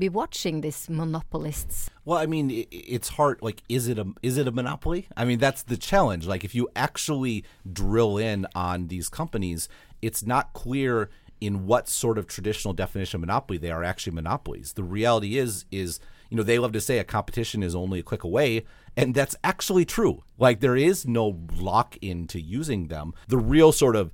be 0.04 0.08
watching 0.08 0.60
these 0.60 0.90
monopolists? 0.90 1.90
Well, 2.04 2.18
I 2.18 2.26
mean, 2.26 2.50
it, 2.50 2.68
it's 2.70 3.10
hard. 3.10 3.40
Like, 3.40 3.62
is 3.68 3.88
it 3.88 3.98
a 3.98 4.06
is 4.22 4.36
it 4.36 4.46
a 4.48 4.52
monopoly? 4.52 5.06
I 5.16 5.24
mean, 5.24 5.38
that's 5.38 5.62
the 5.62 5.76
challenge. 5.76 6.26
Like, 6.26 6.44
if 6.44 6.54
you 6.54 6.68
actually 6.76 7.44
drill 7.72 8.18
in 8.18 8.46
on 8.54 8.88
these 8.88 9.08
companies, 9.08 9.68
it's 10.02 10.22
not 10.26 10.52
clear 10.52 11.08
in 11.40 11.66
what 11.66 11.88
sort 11.88 12.18
of 12.18 12.26
traditional 12.26 12.72
definition 12.72 13.18
of 13.18 13.20
monopoly 13.20 13.58
they 13.58 13.70
are 13.70 13.84
actually 13.84 14.12
monopolies. 14.12 14.72
The 14.74 14.84
reality 14.84 15.38
is 15.38 15.64
is 15.70 16.00
you 16.30 16.36
know 16.36 16.42
they 16.42 16.58
love 16.58 16.72
to 16.72 16.80
say 16.80 16.98
a 16.98 17.04
competition 17.04 17.62
is 17.62 17.74
only 17.74 18.00
a 18.00 18.02
click 18.02 18.24
away 18.24 18.64
and 18.96 19.14
that's 19.14 19.36
actually 19.42 19.84
true. 19.84 20.22
Like 20.38 20.60
there 20.60 20.76
is 20.76 21.06
no 21.06 21.40
lock 21.56 21.96
into 22.00 22.40
using 22.40 22.88
them. 22.88 23.12
The 23.28 23.38
real 23.38 23.72
sort 23.72 23.96
of 23.96 24.12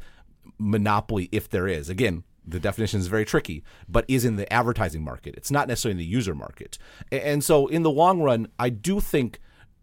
monopoly 0.58 1.28
if 1.32 1.48
there 1.48 1.68
is. 1.68 1.88
Again, 1.88 2.24
the 2.46 2.60
definition 2.60 3.00
is 3.00 3.06
very 3.06 3.24
tricky, 3.24 3.62
but 3.88 4.04
is 4.08 4.24
in 4.24 4.36
the 4.36 4.50
advertising 4.52 5.04
market. 5.04 5.34
It's 5.36 5.50
not 5.50 5.68
necessarily 5.68 5.92
in 5.92 5.98
the 5.98 6.04
user 6.04 6.34
market. 6.34 6.78
And 7.12 7.44
so 7.44 7.66
in 7.66 7.82
the 7.82 7.90
long 7.90 8.20
run, 8.22 8.48
I 8.58 8.70
do 8.70 9.00
think 9.00 9.38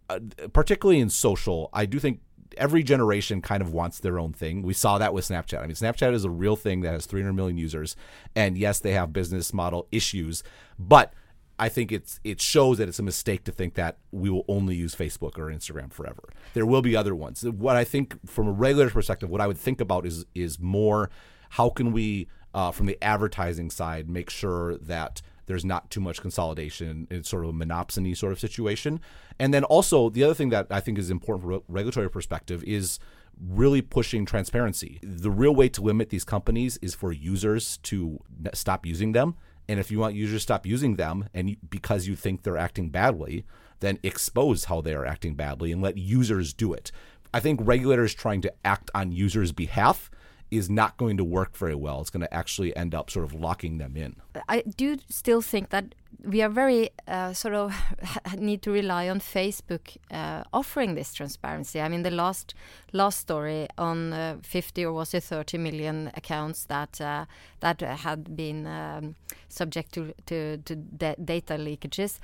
uh, 0.09 0.19
particularly 0.53 0.99
in 0.99 1.09
social, 1.09 1.69
I 1.73 1.85
do 1.85 1.99
think 1.99 2.21
every 2.55 2.81
generation 2.81 3.41
kind 3.41 3.61
of 3.61 3.73
wants 3.73 3.99
their 3.99 4.19
own 4.19 4.33
thing. 4.33 4.61
We 4.61 4.73
saw 4.73 4.97
that 4.97 5.13
with 5.13 5.27
Snapchat. 5.27 5.59
I 5.59 5.67
mean, 5.67 5.75
Snapchat 5.75 6.13
is 6.13 6.25
a 6.25 6.29
real 6.29 6.55
thing 6.55 6.81
that 6.81 6.93
has 6.93 7.05
300 7.05 7.33
million 7.33 7.57
users, 7.57 7.95
and 8.35 8.57
yes, 8.57 8.79
they 8.79 8.93
have 8.93 9.13
business 9.13 9.53
model 9.53 9.87
issues, 9.91 10.43
but 10.79 11.13
I 11.59 11.69
think 11.69 11.91
it's 11.91 12.19
it 12.23 12.39
shows 12.39 12.77
that 12.77 12.87
it's 12.87 12.99
a 12.99 13.03
mistake 13.03 13.43
to 13.45 13.51
think 13.51 13.73
that 13.75 13.97
we 14.11 14.29
will 14.29 14.45
only 14.47 14.75
use 14.75 14.95
Facebook 14.95 15.37
or 15.37 15.47
Instagram 15.47 15.91
forever. 15.91 16.29
There 16.53 16.65
will 16.65 16.81
be 16.81 16.95
other 16.95 17.15
ones. 17.15 17.43
What 17.43 17.75
I 17.75 17.83
think 17.83 18.17
from 18.29 18.47
a 18.47 18.51
regular 18.51 18.89
perspective, 18.89 19.29
what 19.29 19.41
I 19.41 19.47
would 19.47 19.57
think 19.57 19.81
about 19.81 20.05
is 20.05 20.25
is 20.35 20.59
more 20.59 21.09
how 21.51 21.69
can 21.69 21.91
we 21.91 22.27
uh, 22.53 22.71
from 22.71 22.85
the 22.85 22.97
advertising 23.01 23.69
side 23.69 24.09
make 24.09 24.29
sure 24.29 24.77
that 24.77 25.21
there's 25.47 25.65
not 25.65 25.89
too 25.89 26.01
much 26.01 26.21
consolidation. 26.21 27.07
It's 27.09 27.29
sort 27.29 27.43
of 27.43 27.49
a 27.49 27.53
monopsony 27.53 28.15
sort 28.15 28.33
of 28.33 28.39
situation. 28.39 28.99
And 29.39 29.53
then 29.53 29.63
also 29.63 30.09
the 30.09 30.23
other 30.23 30.33
thing 30.33 30.49
that 30.49 30.67
I 30.69 30.79
think 30.79 30.97
is 30.97 31.09
important 31.09 31.43
from 31.43 31.53
a 31.53 31.61
regulatory 31.67 32.09
perspective 32.09 32.63
is 32.65 32.99
really 33.39 33.81
pushing 33.81 34.25
transparency. 34.25 34.99
The 35.01 35.31
real 35.31 35.55
way 35.55 35.69
to 35.69 35.81
limit 35.81 36.09
these 36.09 36.23
companies 36.23 36.77
is 36.81 36.95
for 36.95 37.11
users 37.11 37.77
to 37.83 38.19
stop 38.53 38.85
using 38.85 39.13
them. 39.13 39.35
And 39.69 39.79
if 39.79 39.91
you 39.91 39.99
want 39.99 40.15
users 40.15 40.41
to 40.41 40.43
stop 40.43 40.65
using 40.65 40.95
them 40.95 41.29
and 41.33 41.57
because 41.69 42.07
you 42.07 42.15
think 42.15 42.43
they're 42.43 42.57
acting 42.57 42.89
badly, 42.89 43.45
then 43.79 43.99
expose 44.03 44.65
how 44.65 44.81
they 44.81 44.93
are 44.93 45.05
acting 45.05 45.35
badly 45.35 45.71
and 45.71 45.81
let 45.81 45.97
users 45.97 46.53
do 46.53 46.73
it. 46.73 46.91
I 47.33 47.39
think 47.39 47.59
regulators 47.63 48.13
trying 48.13 48.41
to 48.41 48.53
act 48.63 48.89
on 48.95 49.11
users' 49.11 49.51
behalf 49.51 50.09
is 50.49 50.69
not 50.69 50.97
going 50.97 51.17
to 51.17 51.23
work 51.23 51.55
very 51.57 51.75
well. 51.75 51.99
It's 52.01 52.09
going 52.09 52.21
to 52.21 52.33
actually 52.33 52.75
end 52.75 52.95
up 52.95 53.09
sort 53.09 53.25
of 53.25 53.33
locking 53.33 53.77
them 53.77 53.97
in. 53.97 54.15
I 54.47 54.61
do 54.61 54.97
still 55.09 55.41
think 55.41 55.69
that 55.69 55.95
we 56.23 56.41
are 56.41 56.49
very 56.49 56.89
uh, 57.07 57.33
sort 57.33 57.53
of 57.53 57.75
need 58.37 58.61
to 58.63 58.71
rely 58.71 59.09
on 59.09 59.19
Facebook 59.19 59.97
uh, 60.11 60.43
offering 60.53 60.95
this 60.95 61.13
transparency. 61.13 61.81
I 61.81 61.89
mean, 61.89 62.03
the 62.03 62.11
last 62.11 62.53
last 62.93 63.19
story 63.19 63.67
on 63.77 64.13
uh, 64.13 64.37
50 64.41 64.85
or 64.85 64.93
was 64.93 65.13
it 65.13 65.23
30 65.23 65.57
million 65.57 66.11
accounts 66.15 66.65
that 66.65 66.99
uh, 67.01 67.25
that 67.59 67.81
had 67.81 68.35
been 68.35 68.65
um, 68.67 69.15
subject 69.49 69.93
to 69.93 70.13
to, 70.27 70.57
to 70.57 70.75
data 70.75 71.55
leakages 71.55 72.19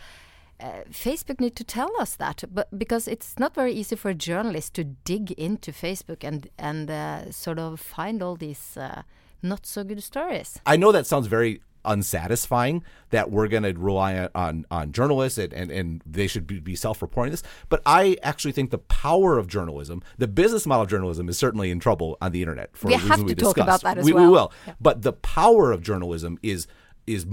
uh, 0.64 0.84
Facebook 0.90 1.40
need 1.40 1.56
to 1.58 1.64
tell 1.64 1.92
us 2.00 2.16
that, 2.16 2.44
but 2.52 2.68
because 2.78 3.08
it's 3.08 3.38
not 3.38 3.54
very 3.54 3.74
easy 3.74 3.96
for 3.96 4.10
a 4.10 4.14
journalist 4.16 4.74
to 4.76 4.84
dig 4.84 5.32
into 5.32 5.72
Facebook 5.72 6.24
and 6.24 6.50
and 6.58 6.90
uh, 6.90 7.32
sort 7.32 7.60
of 7.60 7.80
find 7.80 8.24
all 8.24 8.38
these 8.38 8.78
uh, 8.78 9.02
not 9.42 9.66
so 9.66 9.84
good 9.84 10.02
stories. 10.02 10.60
I 10.66 10.78
know 10.78 10.92
that 10.94 11.06
sounds 11.06 11.28
very 11.28 11.62
unsatisfying 11.86 12.82
that 13.10 13.30
we're 13.30 13.50
going 13.50 13.64
to 13.64 13.74
rely 13.74 14.30
on 14.34 14.66
on 14.72 14.94
journalists 14.94 15.38
and, 15.38 15.52
and, 15.52 15.70
and 15.70 16.02
they 16.06 16.28
should 16.28 16.48
be, 16.48 16.58
be 16.62 16.76
self-reporting 16.76 17.30
this 17.30 17.44
but 17.68 17.82
i 17.86 18.16
actually 18.24 18.54
think 18.54 18.72
the 18.72 18.78
power 18.78 19.38
of 19.38 19.48
journalism 19.50 20.02
the 20.18 20.28
business 20.28 20.66
model 20.66 20.84
of 20.84 20.90
journalism 20.90 21.28
is 21.28 21.38
certainly 21.38 21.70
in 21.72 21.82
trouble 21.82 22.18
on 22.22 22.32
the 22.32 22.42
internet 22.42 22.70
for 22.78 22.88
we 22.88 22.94
have 22.94 23.20
to 23.20 23.24
we 23.26 23.36
talk 23.36 23.58
about 23.58 23.82
that 23.82 23.98
as 23.98 24.06
we, 24.06 24.14
well 24.14 24.24
we 24.24 24.30
will 24.30 24.54
yeah. 24.66 24.76
but 24.80 25.02
the 25.02 25.12
power 25.12 25.74
of 25.74 25.82
journalism 25.82 26.40
is 26.42 26.68
is 27.06 27.26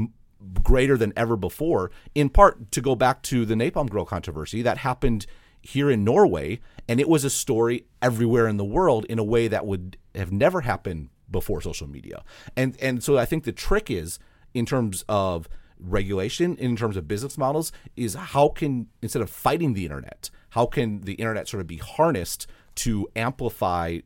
greater 0.63 0.97
than 0.97 1.13
ever 1.17 1.37
before, 1.37 1.91
in 2.15 2.29
part 2.29 2.71
to 2.73 2.81
go 2.81 2.95
back 2.95 3.23
to 3.23 3.45
the 3.45 3.55
Napalm 3.55 3.89
Girl 3.89 4.05
controversy 4.05 4.63
that 4.63 4.79
happened 4.79 5.27
here 5.61 5.91
in 5.91 6.05
Norway. 6.05 6.61
And 6.89 7.01
it 7.01 7.09
was 7.09 7.25
a 7.25 7.31
story 7.31 7.87
everywhere 8.01 8.49
in 8.49 8.57
the 8.57 8.65
world 8.65 9.05
in 9.07 9.19
a 9.19 9.25
way 9.25 9.49
that 9.49 9.67
would 9.67 9.97
have 10.15 10.33
never 10.33 10.63
happened 10.63 11.11
before 11.31 11.61
social 11.61 11.87
media. 11.87 12.25
And, 12.57 12.77
and 12.81 13.03
so 13.05 13.19
I 13.19 13.25
think 13.25 13.45
the 13.45 13.53
trick 13.53 13.91
is 13.91 14.19
in 14.55 14.67
terms 14.67 15.05
of 15.09 15.49
regulation, 15.79 16.57
in 16.57 16.77
terms 16.77 16.97
of 16.97 17.07
business 17.07 17.39
models, 17.39 17.73
is 17.97 18.15
how 18.15 18.49
can, 18.49 18.89
instead 19.03 19.23
of 19.23 19.31
fighting 19.31 19.75
the 19.75 19.85
internet, 19.85 20.31
how 20.51 20.67
can 20.67 21.03
the 21.03 21.15
internet 21.15 21.49
sort 21.49 21.61
of 21.61 21.67
be 21.67 21.77
harnessed 21.77 22.47
to 22.77 23.09
amplify 23.15 23.99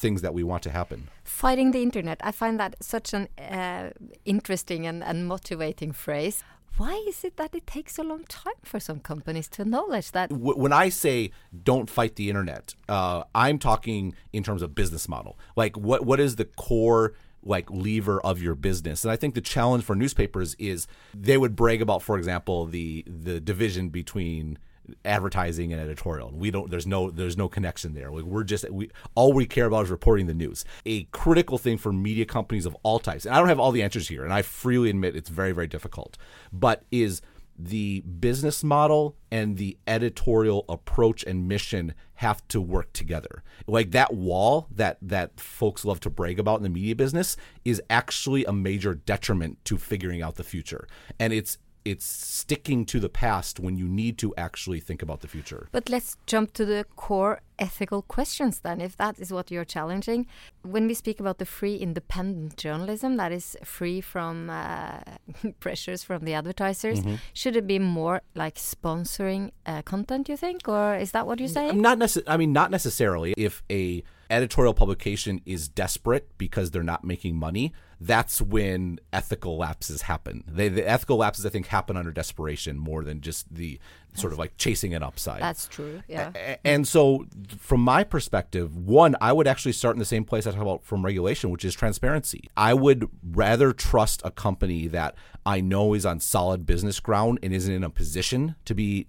things 0.00 0.22
that 0.22 0.34
we 0.34 0.42
want 0.42 0.62
to 0.64 0.70
happen. 0.70 1.08
Fighting 1.22 1.70
the 1.70 1.82
internet. 1.82 2.18
I 2.22 2.32
find 2.32 2.58
that 2.58 2.72
such 2.80 3.14
an 3.14 3.28
uh, 3.38 3.90
interesting 4.24 4.86
and, 4.86 5.04
and 5.04 5.26
motivating 5.26 5.92
phrase. 5.92 6.42
Why 6.76 6.94
is 7.06 7.24
it 7.24 7.36
that 7.36 7.54
it 7.54 7.66
takes 7.66 7.98
a 7.98 8.02
long 8.02 8.24
time 8.24 8.60
for 8.64 8.80
some 8.80 9.00
companies 9.00 9.48
to 9.48 9.62
acknowledge 9.62 10.12
that? 10.12 10.32
When 10.32 10.72
I 10.72 10.88
say 10.88 11.30
don't 11.70 11.90
fight 11.90 12.16
the 12.16 12.28
internet, 12.30 12.74
uh, 12.88 13.24
I'm 13.34 13.58
talking 13.58 14.14
in 14.32 14.42
terms 14.42 14.62
of 14.62 14.74
business 14.74 15.08
model. 15.08 15.38
Like, 15.56 15.76
what 15.76 16.06
what 16.06 16.20
is 16.20 16.36
the 16.36 16.46
core 16.46 17.12
like 17.42 17.70
lever 17.70 18.20
of 18.20 18.42
your 18.42 18.54
business. 18.54 19.04
And 19.04 19.10
I 19.10 19.16
think 19.16 19.34
the 19.34 19.40
challenge 19.40 19.84
for 19.84 19.94
newspapers 19.94 20.54
is 20.58 20.86
they 21.14 21.38
would 21.38 21.56
brag 21.56 21.80
about, 21.80 22.02
for 22.02 22.18
example, 22.18 22.66
the 22.66 23.04
the 23.06 23.40
division 23.40 23.88
between 23.88 24.58
advertising 25.04 25.72
and 25.72 25.80
editorial. 25.80 26.30
We 26.32 26.50
don't. 26.50 26.70
There's 26.70 26.86
no. 26.86 27.10
There's 27.10 27.36
no 27.36 27.48
connection 27.48 27.94
there. 27.94 28.10
Like 28.10 28.24
we're 28.24 28.44
just. 28.44 28.68
We 28.70 28.90
all 29.14 29.32
we 29.32 29.46
care 29.46 29.66
about 29.66 29.84
is 29.84 29.90
reporting 29.90 30.26
the 30.26 30.34
news. 30.34 30.64
A 30.86 31.04
critical 31.04 31.58
thing 31.58 31.78
for 31.78 31.92
media 31.92 32.24
companies 32.24 32.66
of 32.66 32.76
all 32.82 32.98
types. 32.98 33.24
And 33.24 33.34
I 33.34 33.38
don't 33.38 33.48
have 33.48 33.60
all 33.60 33.72
the 33.72 33.82
answers 33.82 34.08
here, 34.08 34.24
and 34.24 34.32
I 34.32 34.42
freely 34.42 34.90
admit 34.90 35.16
it's 35.16 35.30
very 35.30 35.52
very 35.52 35.66
difficult. 35.66 36.16
But 36.52 36.84
is 36.90 37.22
the 37.62 38.00
business 38.00 38.64
model 38.64 39.16
and 39.30 39.58
the 39.58 39.76
editorial 39.86 40.64
approach 40.68 41.22
and 41.24 41.46
mission 41.46 41.94
have 42.14 42.46
to 42.48 42.60
work 42.60 42.92
together. 42.92 43.42
Like 43.66 43.90
that 43.90 44.14
wall 44.14 44.66
that 44.70 44.98
that 45.02 45.38
folks 45.38 45.84
love 45.84 46.00
to 46.00 46.10
brag 46.10 46.38
about 46.38 46.58
in 46.58 46.62
the 46.62 46.68
media 46.70 46.96
business 46.96 47.36
is 47.64 47.82
actually 47.90 48.44
a 48.44 48.52
major 48.52 48.94
detriment 48.94 49.62
to 49.66 49.76
figuring 49.76 50.22
out 50.22 50.36
the 50.36 50.44
future. 50.44 50.86
And 51.18 51.32
it's 51.32 51.58
it's 51.84 52.04
sticking 52.04 52.84
to 52.86 53.00
the 53.00 53.08
past 53.08 53.58
when 53.58 53.76
you 53.76 53.88
need 53.88 54.18
to 54.18 54.34
actually 54.36 54.80
think 54.80 55.02
about 55.02 55.20
the 55.20 55.28
future. 55.28 55.68
But 55.72 55.88
let's 55.88 56.16
jump 56.26 56.52
to 56.54 56.64
the 56.64 56.84
core 56.96 57.40
ethical 57.58 58.02
questions 58.02 58.60
then, 58.60 58.80
if 58.80 58.96
that 58.96 59.18
is 59.18 59.32
what 59.32 59.50
you're 59.50 59.64
challenging. 59.64 60.26
When 60.62 60.86
we 60.86 60.94
speak 60.94 61.20
about 61.20 61.38
the 61.38 61.46
free 61.46 61.76
independent 61.76 62.56
journalism 62.56 63.16
that 63.16 63.32
is 63.32 63.56
free 63.64 64.00
from 64.00 64.50
uh, 64.50 65.00
pressures 65.60 66.04
from 66.04 66.24
the 66.24 66.34
advertisers, 66.34 67.00
mm 67.00 67.06
-hmm. 67.06 67.18
should 67.32 67.56
it 67.56 67.66
be 67.66 67.78
more 67.78 68.20
like 68.34 68.58
sponsoring 68.58 69.50
uh, 69.66 69.82
content, 69.84 70.28
you 70.28 70.36
think? 70.36 70.68
Or 70.68 70.96
is 70.96 71.10
that 71.10 71.26
what 71.26 71.38
you're 71.38 71.52
saying? 71.52 71.80
Not 71.80 71.98
necessarily. 71.98 72.34
I 72.34 72.38
mean, 72.38 72.52
not 72.52 72.70
necessarily. 72.70 73.32
If 73.36 73.62
a 73.70 74.02
editorial 74.30 74.74
publication 74.74 75.40
is 75.44 75.68
desperate 75.68 76.28
because 76.38 76.70
they're 76.70 76.82
not 76.82 77.04
making 77.04 77.36
money, 77.36 77.72
that's 78.00 78.40
when 78.40 78.98
ethical 79.12 79.58
lapses 79.58 80.02
happen. 80.02 80.42
They, 80.46 80.68
the 80.68 80.88
ethical 80.88 81.18
lapses, 81.18 81.44
I 81.44 81.50
think, 81.50 81.66
happen 81.66 81.96
under 81.96 82.10
desperation 82.10 82.78
more 82.78 83.04
than 83.04 83.20
just 83.20 83.54
the 83.54 83.78
sort 84.14 84.32
of 84.32 84.38
like 84.38 84.56
chasing 84.56 84.94
an 84.94 85.02
upside. 85.02 85.42
That's 85.42 85.68
true. 85.68 86.02
Yeah. 86.08 86.30
A- 86.34 86.66
and 86.66 86.88
so, 86.88 87.26
from 87.58 87.80
my 87.80 88.04
perspective, 88.04 88.74
one, 88.76 89.16
I 89.20 89.32
would 89.32 89.46
actually 89.46 89.72
start 89.72 89.96
in 89.96 89.98
the 89.98 90.04
same 90.04 90.24
place 90.24 90.46
I 90.46 90.52
talk 90.52 90.62
about 90.62 90.82
from 90.82 91.04
regulation, 91.04 91.50
which 91.50 91.64
is 91.64 91.74
transparency. 91.74 92.48
I 92.56 92.72
would 92.74 93.08
rather 93.22 93.72
trust 93.72 94.22
a 94.24 94.30
company 94.30 94.86
that 94.88 95.14
I 95.44 95.60
know 95.60 95.92
is 95.94 96.06
on 96.06 96.20
solid 96.20 96.64
business 96.64 97.00
ground 97.00 97.38
and 97.42 97.52
isn't 97.52 97.72
in 97.72 97.84
a 97.84 97.90
position 97.90 98.56
to 98.64 98.74
be 98.74 99.06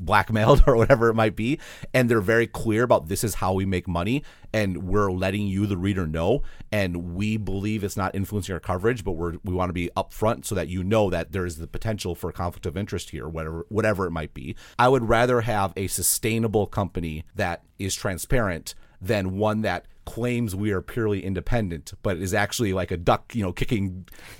blackmailed 0.00 0.64
or 0.66 0.76
whatever 0.76 1.08
it 1.08 1.14
might 1.14 1.36
be 1.36 1.58
and 1.94 2.10
they're 2.10 2.20
very 2.20 2.46
clear 2.46 2.82
about 2.82 3.08
this 3.08 3.22
is 3.22 3.36
how 3.36 3.52
we 3.52 3.64
make 3.64 3.86
money 3.86 4.22
and 4.52 4.82
we're 4.82 5.12
letting 5.12 5.46
you 5.46 5.66
the 5.66 5.76
reader 5.76 6.06
know 6.06 6.42
and 6.72 7.14
we 7.14 7.36
believe 7.36 7.84
it's 7.84 7.96
not 7.96 8.14
influencing 8.14 8.52
our 8.52 8.60
coverage 8.60 9.04
but 9.04 9.12
we're 9.12 9.34
we 9.44 9.54
want 9.54 9.68
to 9.68 9.74
be 9.74 9.90
upfront 9.96 10.44
so 10.44 10.54
that 10.54 10.68
you 10.68 10.82
know 10.82 11.10
that 11.10 11.32
there 11.32 11.46
is 11.46 11.56
the 11.56 11.66
potential 11.66 12.14
for 12.14 12.30
a 12.30 12.32
conflict 12.32 12.66
of 12.66 12.76
interest 12.76 13.10
here 13.10 13.28
whatever 13.28 13.66
whatever 13.68 14.06
it 14.06 14.10
might 14.10 14.34
be. 14.34 14.56
I 14.78 14.88
would 14.88 15.08
rather 15.08 15.42
have 15.42 15.72
a 15.76 15.86
sustainable 15.86 16.66
company 16.66 17.24
that 17.34 17.62
is 17.78 17.94
transparent 17.94 18.74
than 19.00 19.36
one 19.38 19.62
that 19.62 19.86
claims 20.14 20.50
we 20.64 20.70
are 20.72 20.82
purely 20.94 21.20
independent, 21.30 21.86
but 22.02 22.16
is 22.16 22.34
actually 22.34 22.72
like 22.80 22.90
a 22.90 22.96
duck, 23.10 23.24
you 23.36 23.42
know, 23.44 23.52
kicking 23.52 23.82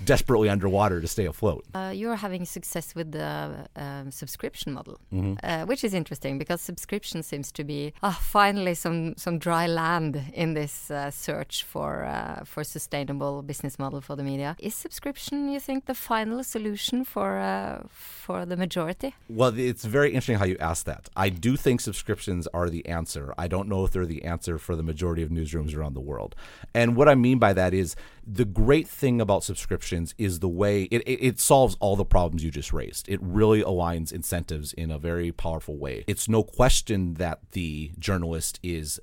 desperately 0.03 0.49
underwater 0.55 0.97
to 0.99 1.07
stay 1.07 1.25
afloat. 1.25 1.63
Uh, 1.73 1.91
you're 1.99 2.19
having 2.27 2.43
success 2.57 2.87
with 2.93 3.09
the 3.19 3.31
um, 3.75 4.11
subscription 4.21 4.69
model, 4.77 4.95
mm 5.11 5.21
-hmm. 5.21 5.33
uh, 5.49 5.63
which 5.69 5.83
is 5.87 5.93
interesting 5.93 6.33
because 6.43 6.59
subscription 6.71 7.23
seems 7.23 7.47
to 7.51 7.63
be 7.63 7.81
uh, 8.07 8.17
finally 8.37 8.75
some 8.75 8.99
some 9.25 9.37
dry 9.47 9.65
land 9.81 10.13
in 10.43 10.49
this 10.53 10.75
uh, 10.91 10.97
search 11.25 11.53
for 11.71 11.89
uh, 12.15 12.39
for 12.51 12.61
sustainable 12.63 13.33
business 13.51 13.75
model 13.83 14.01
for 14.07 14.15
the 14.19 14.23
media. 14.31 14.49
Is 14.67 14.75
subscription, 14.85 15.35
you 15.53 15.61
think, 15.67 15.79
the 15.85 15.99
final 16.11 16.39
solution 16.55 16.97
for 17.13 17.29
uh, 17.51 17.77
for 18.25 18.45
the 18.51 18.57
majority? 18.65 19.09
Well, 19.39 19.51
it's 19.69 19.85
very 19.97 20.09
interesting 20.15 20.39
how 20.41 20.47
you 20.53 20.59
ask 20.71 20.81
that. 20.91 21.03
I 21.25 21.27
do 21.47 21.51
think 21.65 21.81
subscriptions 21.81 22.43
are 22.59 22.69
the 22.77 22.83
answer. 22.99 23.25
I 23.45 23.47
don't 23.53 23.67
know 23.71 23.81
if 23.85 23.89
they're 23.93 24.11
the 24.17 24.23
answer 24.33 24.55
for 24.57 24.73
the 24.79 24.83
majority 24.83 25.23
of 25.23 25.29
newsrooms 25.29 25.60
around 25.69 25.93
the 25.93 26.01
world. 26.01 26.35
And 26.73 26.95
what 26.95 27.07
I 27.07 27.15
mean 27.15 27.39
by 27.39 27.53
that 27.53 27.73
is 27.73 27.95
the 28.25 28.45
great 28.45 28.87
thing 28.87 29.19
about 29.19 29.43
subscriptions 29.43 30.13
is 30.17 30.39
the 30.39 30.49
way 30.49 30.83
it, 30.83 31.01
it, 31.07 31.23
it, 31.23 31.39
solves 31.39 31.75
all 31.79 31.95
the 31.95 32.05
problems 32.05 32.43
you 32.43 32.51
just 32.51 32.71
raised. 32.71 33.09
It 33.09 33.19
really 33.21 33.63
aligns 33.63 34.11
incentives 34.13 34.73
in 34.73 34.91
a 34.91 34.99
very 34.99 35.31
powerful 35.31 35.77
way. 35.77 36.03
It's 36.07 36.29
no 36.29 36.43
question 36.43 37.15
that 37.15 37.39
the 37.51 37.91
journalist 37.97 38.59
is 38.61 38.99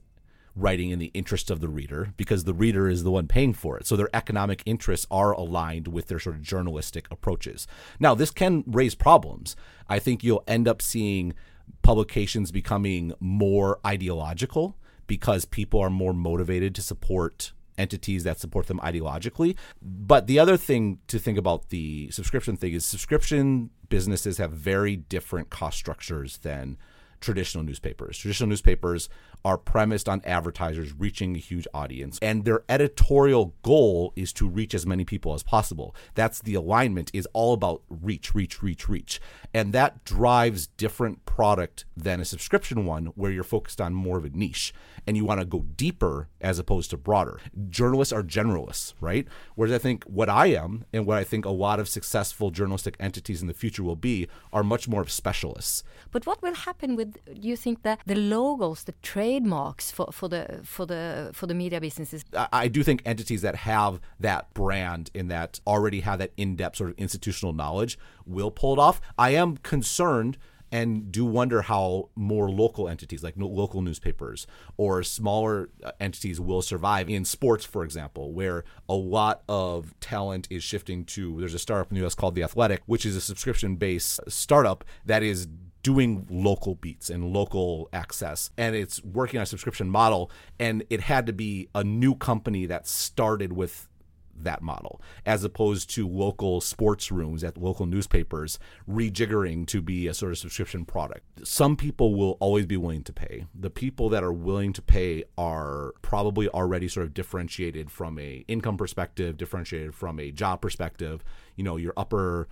writing 0.58 0.90
in 0.90 0.98
the 0.98 1.10
interest 1.14 1.50
of 1.50 1.60
the 1.60 1.68
reader 1.68 2.12
because 2.16 2.44
the 2.44 2.54
reader 2.54 2.88
is 2.88 3.04
the 3.04 3.10
one 3.10 3.28
paying 3.28 3.54
for 3.54 3.78
it. 3.78 3.86
So 3.86 3.96
their 3.96 4.10
economic 4.12 4.62
interests 4.66 5.06
are 5.10 5.32
aligned 5.32 5.88
with 5.88 6.08
their 6.08 6.18
sort 6.18 6.36
of 6.36 6.42
journalistic 6.42 7.06
approaches. 7.10 7.66
Now, 8.00 8.14
this 8.14 8.30
can 8.30 8.64
raise 8.66 8.94
problems. 8.94 9.56
I 9.88 9.98
think 9.98 10.24
you'll 10.24 10.44
end 10.48 10.66
up 10.66 10.82
seeing 10.82 11.34
publications 11.82 12.50
becoming 12.50 13.12
more 13.20 13.78
ideological 13.86 14.76
because 15.08 15.44
people 15.44 15.80
are 15.80 15.90
more 15.90 16.14
motivated 16.14 16.76
to 16.76 16.82
support 16.82 17.52
entities 17.76 18.24
that 18.24 18.38
support 18.38 18.66
them 18.66 18.78
ideologically. 18.80 19.56
But 19.82 20.26
the 20.26 20.38
other 20.38 20.56
thing 20.56 20.98
to 21.08 21.18
think 21.18 21.38
about 21.38 21.70
the 21.70 22.10
subscription 22.10 22.56
thing 22.56 22.74
is 22.74 22.84
subscription 22.84 23.70
businesses 23.88 24.38
have 24.38 24.52
very 24.52 24.94
different 24.96 25.50
cost 25.50 25.78
structures 25.78 26.38
than 26.38 26.76
traditional 27.20 27.64
newspapers. 27.64 28.18
Traditional 28.18 28.48
newspapers 28.48 29.08
are 29.44 29.58
premised 29.58 30.08
on 30.08 30.20
advertisers 30.24 30.92
reaching 30.92 31.34
a 31.34 31.38
huge 31.38 31.66
audience 31.72 32.18
and 32.20 32.44
their 32.44 32.62
editorial 32.68 33.54
goal 33.62 34.12
is 34.16 34.32
to 34.32 34.48
reach 34.48 34.74
as 34.74 34.86
many 34.86 35.04
people 35.04 35.34
as 35.34 35.42
possible. 35.42 35.94
That's 36.14 36.40
the 36.40 36.54
alignment 36.54 37.10
is 37.14 37.26
all 37.32 37.52
about 37.52 37.82
reach, 37.88 38.34
reach, 38.34 38.62
reach, 38.62 38.88
reach. 38.88 39.20
And 39.54 39.72
that 39.72 40.04
drives 40.04 40.66
different 40.66 41.24
product 41.24 41.84
than 41.96 42.20
a 42.20 42.24
subscription 42.24 42.84
one 42.84 43.06
where 43.14 43.30
you're 43.30 43.44
focused 43.44 43.80
on 43.80 43.94
more 43.94 44.18
of 44.18 44.24
a 44.24 44.30
niche 44.30 44.74
and 45.06 45.16
you 45.16 45.24
want 45.24 45.40
to 45.40 45.46
go 45.46 45.64
deeper 45.76 46.28
as 46.40 46.58
opposed 46.58 46.90
to 46.90 46.96
broader. 46.96 47.40
Journalists 47.70 48.12
are 48.12 48.22
generalists, 48.22 48.92
right? 49.00 49.26
Whereas 49.54 49.74
I 49.74 49.78
think 49.78 50.04
what 50.04 50.28
I 50.28 50.48
am 50.48 50.84
and 50.92 51.06
what 51.06 51.16
I 51.16 51.24
think 51.24 51.44
a 51.44 51.50
lot 51.50 51.80
of 51.80 51.88
successful 51.88 52.50
journalistic 52.50 52.96
entities 53.00 53.40
in 53.40 53.48
the 53.48 53.54
future 53.54 53.82
will 53.82 53.96
be 53.96 54.28
are 54.52 54.62
much 54.62 54.88
more 54.88 55.00
of 55.00 55.10
specialists. 55.10 55.82
But 56.10 56.26
what 56.26 56.42
will 56.42 56.54
happen 56.54 56.96
with 56.96 57.14
do 57.40 57.48
you 57.48 57.56
think 57.56 57.82
that 57.82 58.00
the 58.06 58.14
logos, 58.14 58.84
the 58.84 58.94
trademarks 59.28 59.90
for, 59.90 60.08
for 60.12 60.28
the 60.28 60.60
for 60.64 60.86
the 60.86 61.30
for 61.32 61.46
the 61.46 61.54
media 61.54 61.80
businesses? 61.80 62.24
I, 62.52 62.68
do 62.68 62.82
think 62.82 63.02
entities 63.04 63.42
that 63.42 63.56
have 63.56 64.00
that 64.20 64.52
brand 64.54 65.10
and 65.14 65.30
that 65.30 65.60
already 65.66 66.00
have 66.00 66.18
that 66.18 66.32
in-depth 66.36 66.76
sort 66.76 66.90
of 66.90 66.98
institutional 66.98 67.52
knowledge 67.52 67.98
will 68.26 68.50
pull 68.50 68.72
it 68.72 68.78
off. 68.78 69.00
I 69.18 69.30
am 69.30 69.56
concerned 69.58 70.38
and 70.70 71.10
do 71.10 71.24
wonder 71.24 71.62
how 71.62 72.10
more 72.14 72.50
local 72.50 72.88
entities 72.88 73.22
like 73.24 73.34
local 73.38 73.80
newspapers 73.80 74.46
or 74.76 75.02
smaller 75.02 75.70
uh, 75.82 75.92
entities 75.98 76.38
will 76.38 76.60
survive 76.60 77.08
in 77.08 77.24
sports 77.24 77.64
for 77.64 77.84
example 77.84 78.32
where 78.32 78.64
a 78.86 78.94
lot 78.94 79.42
of 79.48 79.98
talent 80.00 80.46
is 80.50 80.62
shifting 80.62 81.06
to 81.06 81.40
there's 81.40 81.54
a 81.54 81.58
startup 81.58 81.90
in 81.90 81.98
the 81.98 82.06
US 82.06 82.14
called 82.14 82.34
The 82.34 82.42
Athletic 82.42 82.82
which 82.84 83.06
is 83.06 83.16
a 83.16 83.20
subscription 83.22 83.76
based 83.76 84.20
startup 84.28 84.84
that 85.06 85.22
is 85.22 85.48
doing 85.88 86.26
local 86.28 86.74
beats 86.74 87.08
and 87.08 87.32
local 87.32 87.88
access 87.94 88.50
and 88.58 88.76
it's 88.76 89.02
working 89.02 89.38
on 89.38 89.44
a 89.44 89.46
subscription 89.46 89.88
model 89.88 90.30
and 90.58 90.84
it 90.90 91.00
had 91.00 91.24
to 91.24 91.32
be 91.32 91.66
a 91.74 91.82
new 91.82 92.14
company 92.14 92.66
that 92.66 92.86
started 92.86 93.54
with 93.54 93.88
that 94.36 94.60
model 94.60 95.00
as 95.24 95.44
opposed 95.44 95.88
to 95.88 96.06
local 96.06 96.60
sports 96.60 97.10
rooms 97.10 97.42
at 97.42 97.56
local 97.56 97.86
newspapers 97.86 98.58
rejiggering 98.86 99.66
to 99.66 99.80
be 99.80 100.06
a 100.06 100.12
sort 100.12 100.30
of 100.30 100.36
subscription 100.36 100.84
product. 100.84 101.24
Some 101.48 101.74
people 101.74 102.14
will 102.14 102.36
always 102.38 102.66
be 102.66 102.76
willing 102.76 103.04
to 103.04 103.12
pay. 103.14 103.46
The 103.58 103.70
people 103.70 104.10
that 104.10 104.22
are 104.22 104.32
willing 104.32 104.74
to 104.74 104.82
pay 104.82 105.24
are 105.38 105.94
probably 106.02 106.50
already 106.50 106.88
sort 106.88 107.06
of 107.06 107.14
differentiated 107.14 107.90
from 107.90 108.18
a 108.18 108.44
income 108.46 108.76
perspective, 108.76 109.38
differentiated 109.38 109.94
from 109.94 110.20
a 110.20 110.30
job 110.32 110.60
perspective, 110.60 111.24
you 111.56 111.64
know, 111.64 111.78
your 111.78 111.94
upper 111.96 112.46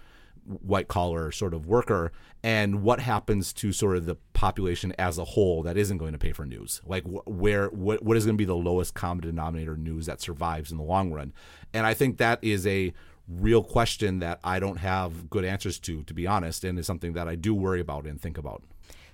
white 0.46 0.88
collar 0.88 1.32
sort 1.32 1.54
of 1.54 1.66
worker 1.66 2.12
and 2.42 2.82
what 2.82 3.00
happens 3.00 3.52
to 3.52 3.72
sort 3.72 3.96
of 3.96 4.06
the 4.06 4.16
population 4.32 4.92
as 4.98 5.18
a 5.18 5.24
whole 5.24 5.62
that 5.64 5.76
isn't 5.76 5.98
going 5.98 6.12
to 6.12 6.18
pay 6.18 6.32
for 6.32 6.46
news? 6.46 6.80
Like 6.86 7.04
wh- 7.04 7.26
where 7.26 7.68
what, 7.68 8.02
what 8.02 8.16
is 8.16 8.24
going 8.24 8.36
to 8.36 8.38
be 8.38 8.44
the 8.44 8.54
lowest 8.54 8.94
common 8.94 9.22
denominator 9.22 9.76
news 9.76 10.06
that 10.06 10.20
survives 10.20 10.70
in 10.70 10.78
the 10.78 10.84
long 10.84 11.12
run? 11.12 11.32
And 11.74 11.86
i 11.86 11.94
think 11.94 12.18
that 12.18 12.38
is 12.42 12.66
a 12.66 12.92
real 13.28 13.64
question 13.64 14.20
that 14.20 14.38
i 14.44 14.60
don't 14.60 14.76
have 14.76 15.28
good 15.28 15.44
answers 15.44 15.80
to 15.80 16.04
to 16.04 16.14
be 16.14 16.28
honest 16.28 16.62
and 16.62 16.78
is 16.78 16.86
something 16.86 17.12
that 17.14 17.26
i 17.26 17.34
do 17.34 17.52
worry 17.52 17.80
about 17.80 18.06
and 18.06 18.20
think 18.20 18.38
about. 18.38 18.62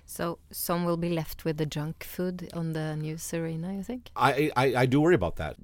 So 0.05 0.37
some 0.51 0.85
will 0.85 0.97
be 0.97 1.09
left 1.09 1.45
with 1.45 1.57
the 1.57 1.65
junk 1.65 2.03
food 2.03 2.49
on 2.53 2.73
the 2.73 2.95
news 2.95 3.33
arena 3.33 3.73
you 3.73 3.83
think? 3.83 4.11
I 4.15 4.51
i, 4.55 4.75
I 4.75 4.85
do 4.85 5.01
worry 5.01 5.15
about 5.15 5.37
that. 5.37 5.55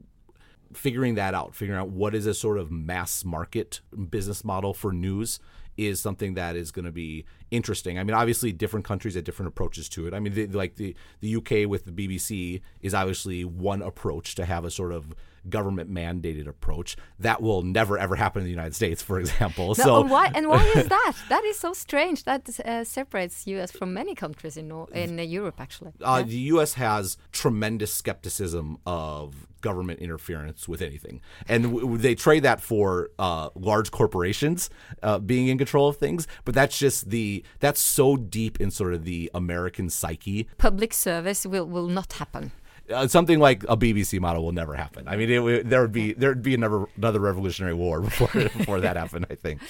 Figuring 0.73 1.15
that 1.15 1.33
out, 1.33 1.55
figuring 1.55 1.79
out 1.79 1.89
what 1.89 2.13
is 2.13 2.25
a 2.25 2.33
sort 2.33 2.57
of 2.57 2.71
mass 2.71 3.25
market 3.25 3.81
business 4.09 4.43
model 4.43 4.73
for 4.73 4.91
news 4.91 5.39
is 5.87 6.01
something 6.01 6.33
that 6.33 6.55
is 6.55 6.71
going 6.71 6.85
to 6.85 6.91
be 6.91 7.25
interesting. 7.51 7.97
I 7.97 8.03
mean, 8.03 8.15
obviously, 8.15 8.51
different 8.51 8.85
countries 8.85 9.15
have 9.15 9.23
different 9.23 9.47
approaches 9.47 9.87
to 9.89 10.07
it. 10.07 10.13
I 10.13 10.19
mean, 10.19 10.33
the, 10.33 10.47
like 10.47 10.75
the 10.75 10.95
the 11.21 11.35
UK 11.35 11.69
with 11.69 11.85
the 11.85 11.91
BBC 11.91 12.61
is 12.81 12.93
obviously 12.93 13.45
one 13.45 13.81
approach 13.81 14.35
to 14.35 14.45
have 14.45 14.65
a 14.65 14.71
sort 14.71 14.91
of 14.91 15.15
government 15.47 15.91
mandated 15.91 16.47
approach. 16.47 16.97
That 17.19 17.41
will 17.41 17.61
never 17.61 17.97
ever 17.97 18.15
happen 18.15 18.41
in 18.41 18.45
the 18.45 18.51
United 18.51 18.75
States, 18.75 19.01
for 19.01 19.19
example. 19.19 19.67
No, 19.69 19.73
so 19.73 20.01
and 20.01 20.09
why, 20.09 20.31
and 20.33 20.47
why 20.47 20.63
is 20.75 20.87
that? 20.97 21.13
that 21.29 21.43
is 21.45 21.57
so 21.57 21.73
strange. 21.73 22.23
That 22.23 22.49
uh, 22.59 22.83
separates 22.83 23.47
U.S. 23.47 23.71
from 23.71 23.93
many 23.93 24.15
countries 24.15 24.57
in 24.57 24.71
in 24.93 25.19
uh, 25.19 25.23
Europe, 25.23 25.59
actually. 25.59 25.93
Uh, 26.01 26.17
yeah. 26.19 26.29
The 26.29 26.39
U.S. 26.53 26.73
has 26.73 27.17
tremendous 27.31 27.93
skepticism 27.93 28.77
of 28.85 29.47
government 29.61 29.99
interference 29.99 30.67
with 30.67 30.81
anything, 30.81 31.21
and 31.47 31.99
they 31.99 32.15
trade 32.15 32.43
that 32.43 32.61
for 32.61 33.09
uh, 33.19 33.49
large 33.55 33.91
corporations 33.91 34.69
uh, 35.03 35.19
being 35.19 35.47
in 35.47 35.57
control 35.57 35.89
of 35.89 35.97
things. 35.97 36.27
But 36.45 36.55
that's 36.55 36.77
just 36.77 37.09
the 37.09 37.43
that's 37.59 37.79
so 37.79 38.17
deep 38.17 38.59
in 38.59 38.71
sort 38.71 38.93
of 38.93 39.05
the 39.05 39.29
American 39.33 39.89
psyche. 39.89 40.47
Public 40.57 40.93
service 40.93 41.45
will 41.45 41.65
will 41.65 41.87
not 41.87 42.13
happen 42.13 42.51
uh, 42.91 43.07
something 43.07 43.39
like 43.39 43.63
a 43.63 43.77
BBC 43.77 44.19
model 44.19 44.43
will 44.43 44.51
never 44.51 44.73
happen. 44.73 45.07
I 45.07 45.15
mean, 45.15 45.29
it, 45.29 45.69
there 45.69 45.81
would 45.81 45.91
be 45.91 46.13
there 46.13 46.29
would 46.29 46.43
be 46.43 46.53
another 46.53 46.85
another 46.97 47.19
Revolutionary 47.19 47.73
War 47.73 48.01
before 48.09 48.29
before 48.29 48.79
that 48.81 48.97
happened. 48.97 49.27
I 49.29 49.35
think. 49.35 49.61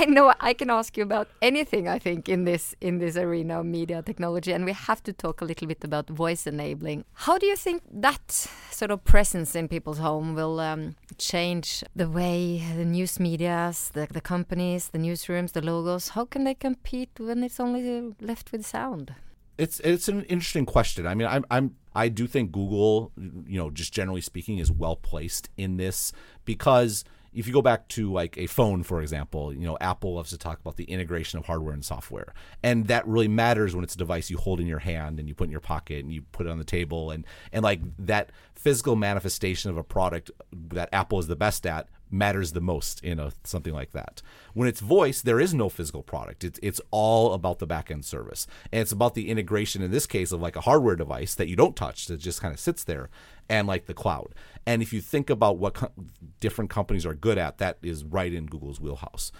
I 0.00 0.06
know 0.06 0.32
I 0.40 0.54
can 0.54 0.70
ask 0.70 0.96
you 0.96 1.02
about 1.02 1.28
anything. 1.42 1.86
I 1.86 1.98
think 1.98 2.26
in 2.26 2.44
this 2.44 2.74
in 2.80 3.00
this 3.00 3.18
arena 3.18 3.60
of 3.60 3.66
media 3.66 4.00
technology, 4.00 4.50
and 4.50 4.64
we 4.64 4.72
have 4.72 5.02
to 5.02 5.12
talk 5.12 5.42
a 5.42 5.44
little 5.44 5.66
bit 5.66 5.84
about 5.84 6.08
voice 6.08 6.46
enabling. 6.46 7.04
How 7.12 7.36
do 7.36 7.44
you 7.44 7.54
think 7.54 7.82
that 7.92 8.30
sort 8.70 8.90
of 8.92 9.04
presence 9.04 9.54
in 9.54 9.68
people's 9.68 9.98
home 9.98 10.34
will 10.34 10.58
um, 10.58 10.96
change 11.18 11.84
the 11.94 12.08
way 12.08 12.64
the 12.78 12.86
news 12.86 13.20
media's, 13.20 13.90
the, 13.92 14.06
the 14.10 14.22
companies, 14.22 14.88
the 14.88 14.98
newsrooms, 14.98 15.52
the 15.52 15.60
logos? 15.60 16.08
How 16.10 16.24
can 16.24 16.44
they 16.44 16.54
compete 16.54 17.10
when 17.18 17.44
it's 17.44 17.60
only 17.60 18.14
left 18.22 18.52
with 18.52 18.64
sound? 18.64 19.14
It's 19.58 19.80
it's 19.80 20.08
an 20.08 20.22
interesting 20.24 20.64
question. 20.64 21.06
I 21.06 21.14
mean, 21.14 21.28
I'm 21.28 21.44
I'm 21.50 21.76
I 21.94 22.08
do 22.08 22.26
think 22.26 22.52
Google, 22.52 23.12
you 23.18 23.58
know, 23.58 23.68
just 23.68 23.92
generally 23.92 24.22
speaking, 24.22 24.56
is 24.56 24.72
well 24.72 24.96
placed 24.96 25.50
in 25.58 25.76
this 25.76 26.14
because 26.46 27.04
if 27.32 27.46
you 27.46 27.52
go 27.52 27.62
back 27.62 27.88
to 27.88 28.12
like 28.12 28.36
a 28.38 28.46
phone, 28.46 28.82
for 28.82 29.00
example, 29.00 29.52
you 29.52 29.64
know, 29.64 29.78
Apple 29.80 30.14
loves 30.14 30.30
to 30.30 30.38
talk 30.38 30.60
about 30.60 30.76
the 30.76 30.84
integration 30.84 31.38
of 31.38 31.46
hardware 31.46 31.72
and 31.72 31.84
software. 31.84 32.34
And 32.62 32.88
that 32.88 33.06
really 33.06 33.28
matters 33.28 33.74
when 33.74 33.84
it's 33.84 33.94
a 33.94 33.98
device 33.98 34.30
you 34.30 34.36
hold 34.36 34.60
in 34.60 34.66
your 34.66 34.80
hand 34.80 35.18
and 35.18 35.28
you 35.28 35.34
put 35.34 35.44
in 35.44 35.50
your 35.50 35.60
pocket 35.60 36.02
and 36.04 36.12
you 36.12 36.22
put 36.32 36.46
it 36.46 36.50
on 36.50 36.58
the 36.58 36.64
table 36.64 37.10
and 37.10 37.24
and 37.52 37.62
like 37.62 37.80
that 37.98 38.30
physical 38.54 38.96
manifestation 38.96 39.70
of 39.70 39.76
a 39.76 39.84
product 39.84 40.30
that 40.52 40.88
Apple 40.92 41.18
is 41.18 41.28
the 41.28 41.36
best 41.36 41.66
at 41.66 41.88
matters 42.10 42.52
the 42.52 42.60
most 42.60 43.02
in 43.04 43.18
a 43.18 43.32
something 43.44 43.72
like 43.72 43.92
that. 43.92 44.22
When 44.54 44.68
it's 44.68 44.80
voice, 44.80 45.22
there 45.22 45.40
is 45.40 45.54
no 45.54 45.68
physical 45.68 46.02
product. 46.02 46.44
It's 46.44 46.58
it's 46.62 46.80
all 46.90 47.32
about 47.34 47.58
the 47.58 47.66
backend 47.66 48.04
service. 48.04 48.46
And 48.72 48.80
it's 48.80 48.92
about 48.92 49.14
the 49.14 49.28
integration 49.28 49.82
in 49.82 49.90
this 49.90 50.06
case 50.06 50.32
of 50.32 50.40
like 50.40 50.56
a 50.56 50.62
hardware 50.62 50.96
device 50.96 51.34
that 51.34 51.48
you 51.48 51.56
don't 51.56 51.76
touch 51.76 52.06
that 52.06 52.18
just 52.18 52.40
kind 52.40 52.52
of 52.52 52.60
sits 52.60 52.84
there 52.84 53.10
and 53.48 53.66
like 53.66 53.86
the 53.86 53.94
cloud. 53.94 54.34
And 54.66 54.82
if 54.82 54.92
you 54.92 55.00
think 55.00 55.30
about 55.30 55.58
what 55.58 55.74
co- 55.74 55.92
different 56.38 56.70
companies 56.70 57.06
are 57.06 57.14
good 57.14 57.38
at, 57.38 57.58
that 57.58 57.78
is 57.82 58.04
right 58.04 58.32
in 58.32 58.46
Google's 58.46 58.80
wheelhouse. 58.80 59.32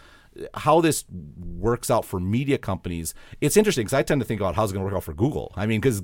How 0.55 0.81
this 0.81 1.05
works 1.11 1.91
out 1.91 2.05
for 2.05 2.21
media 2.21 2.57
companies, 2.57 3.15
it's 3.41 3.57
interesting 3.57 3.85
because 3.85 3.95
I 3.95 4.03
tend 4.03 4.21
to 4.21 4.27
think 4.27 4.41
about 4.41 4.55
how's 4.55 4.71
it 4.71 4.75
going 4.75 4.83
to 4.83 4.85
work 4.85 4.97
out 4.97 5.05
for 5.05 5.13
Google. 5.13 5.53
I 5.57 5.67
mean, 5.67 5.81
because 5.81 6.03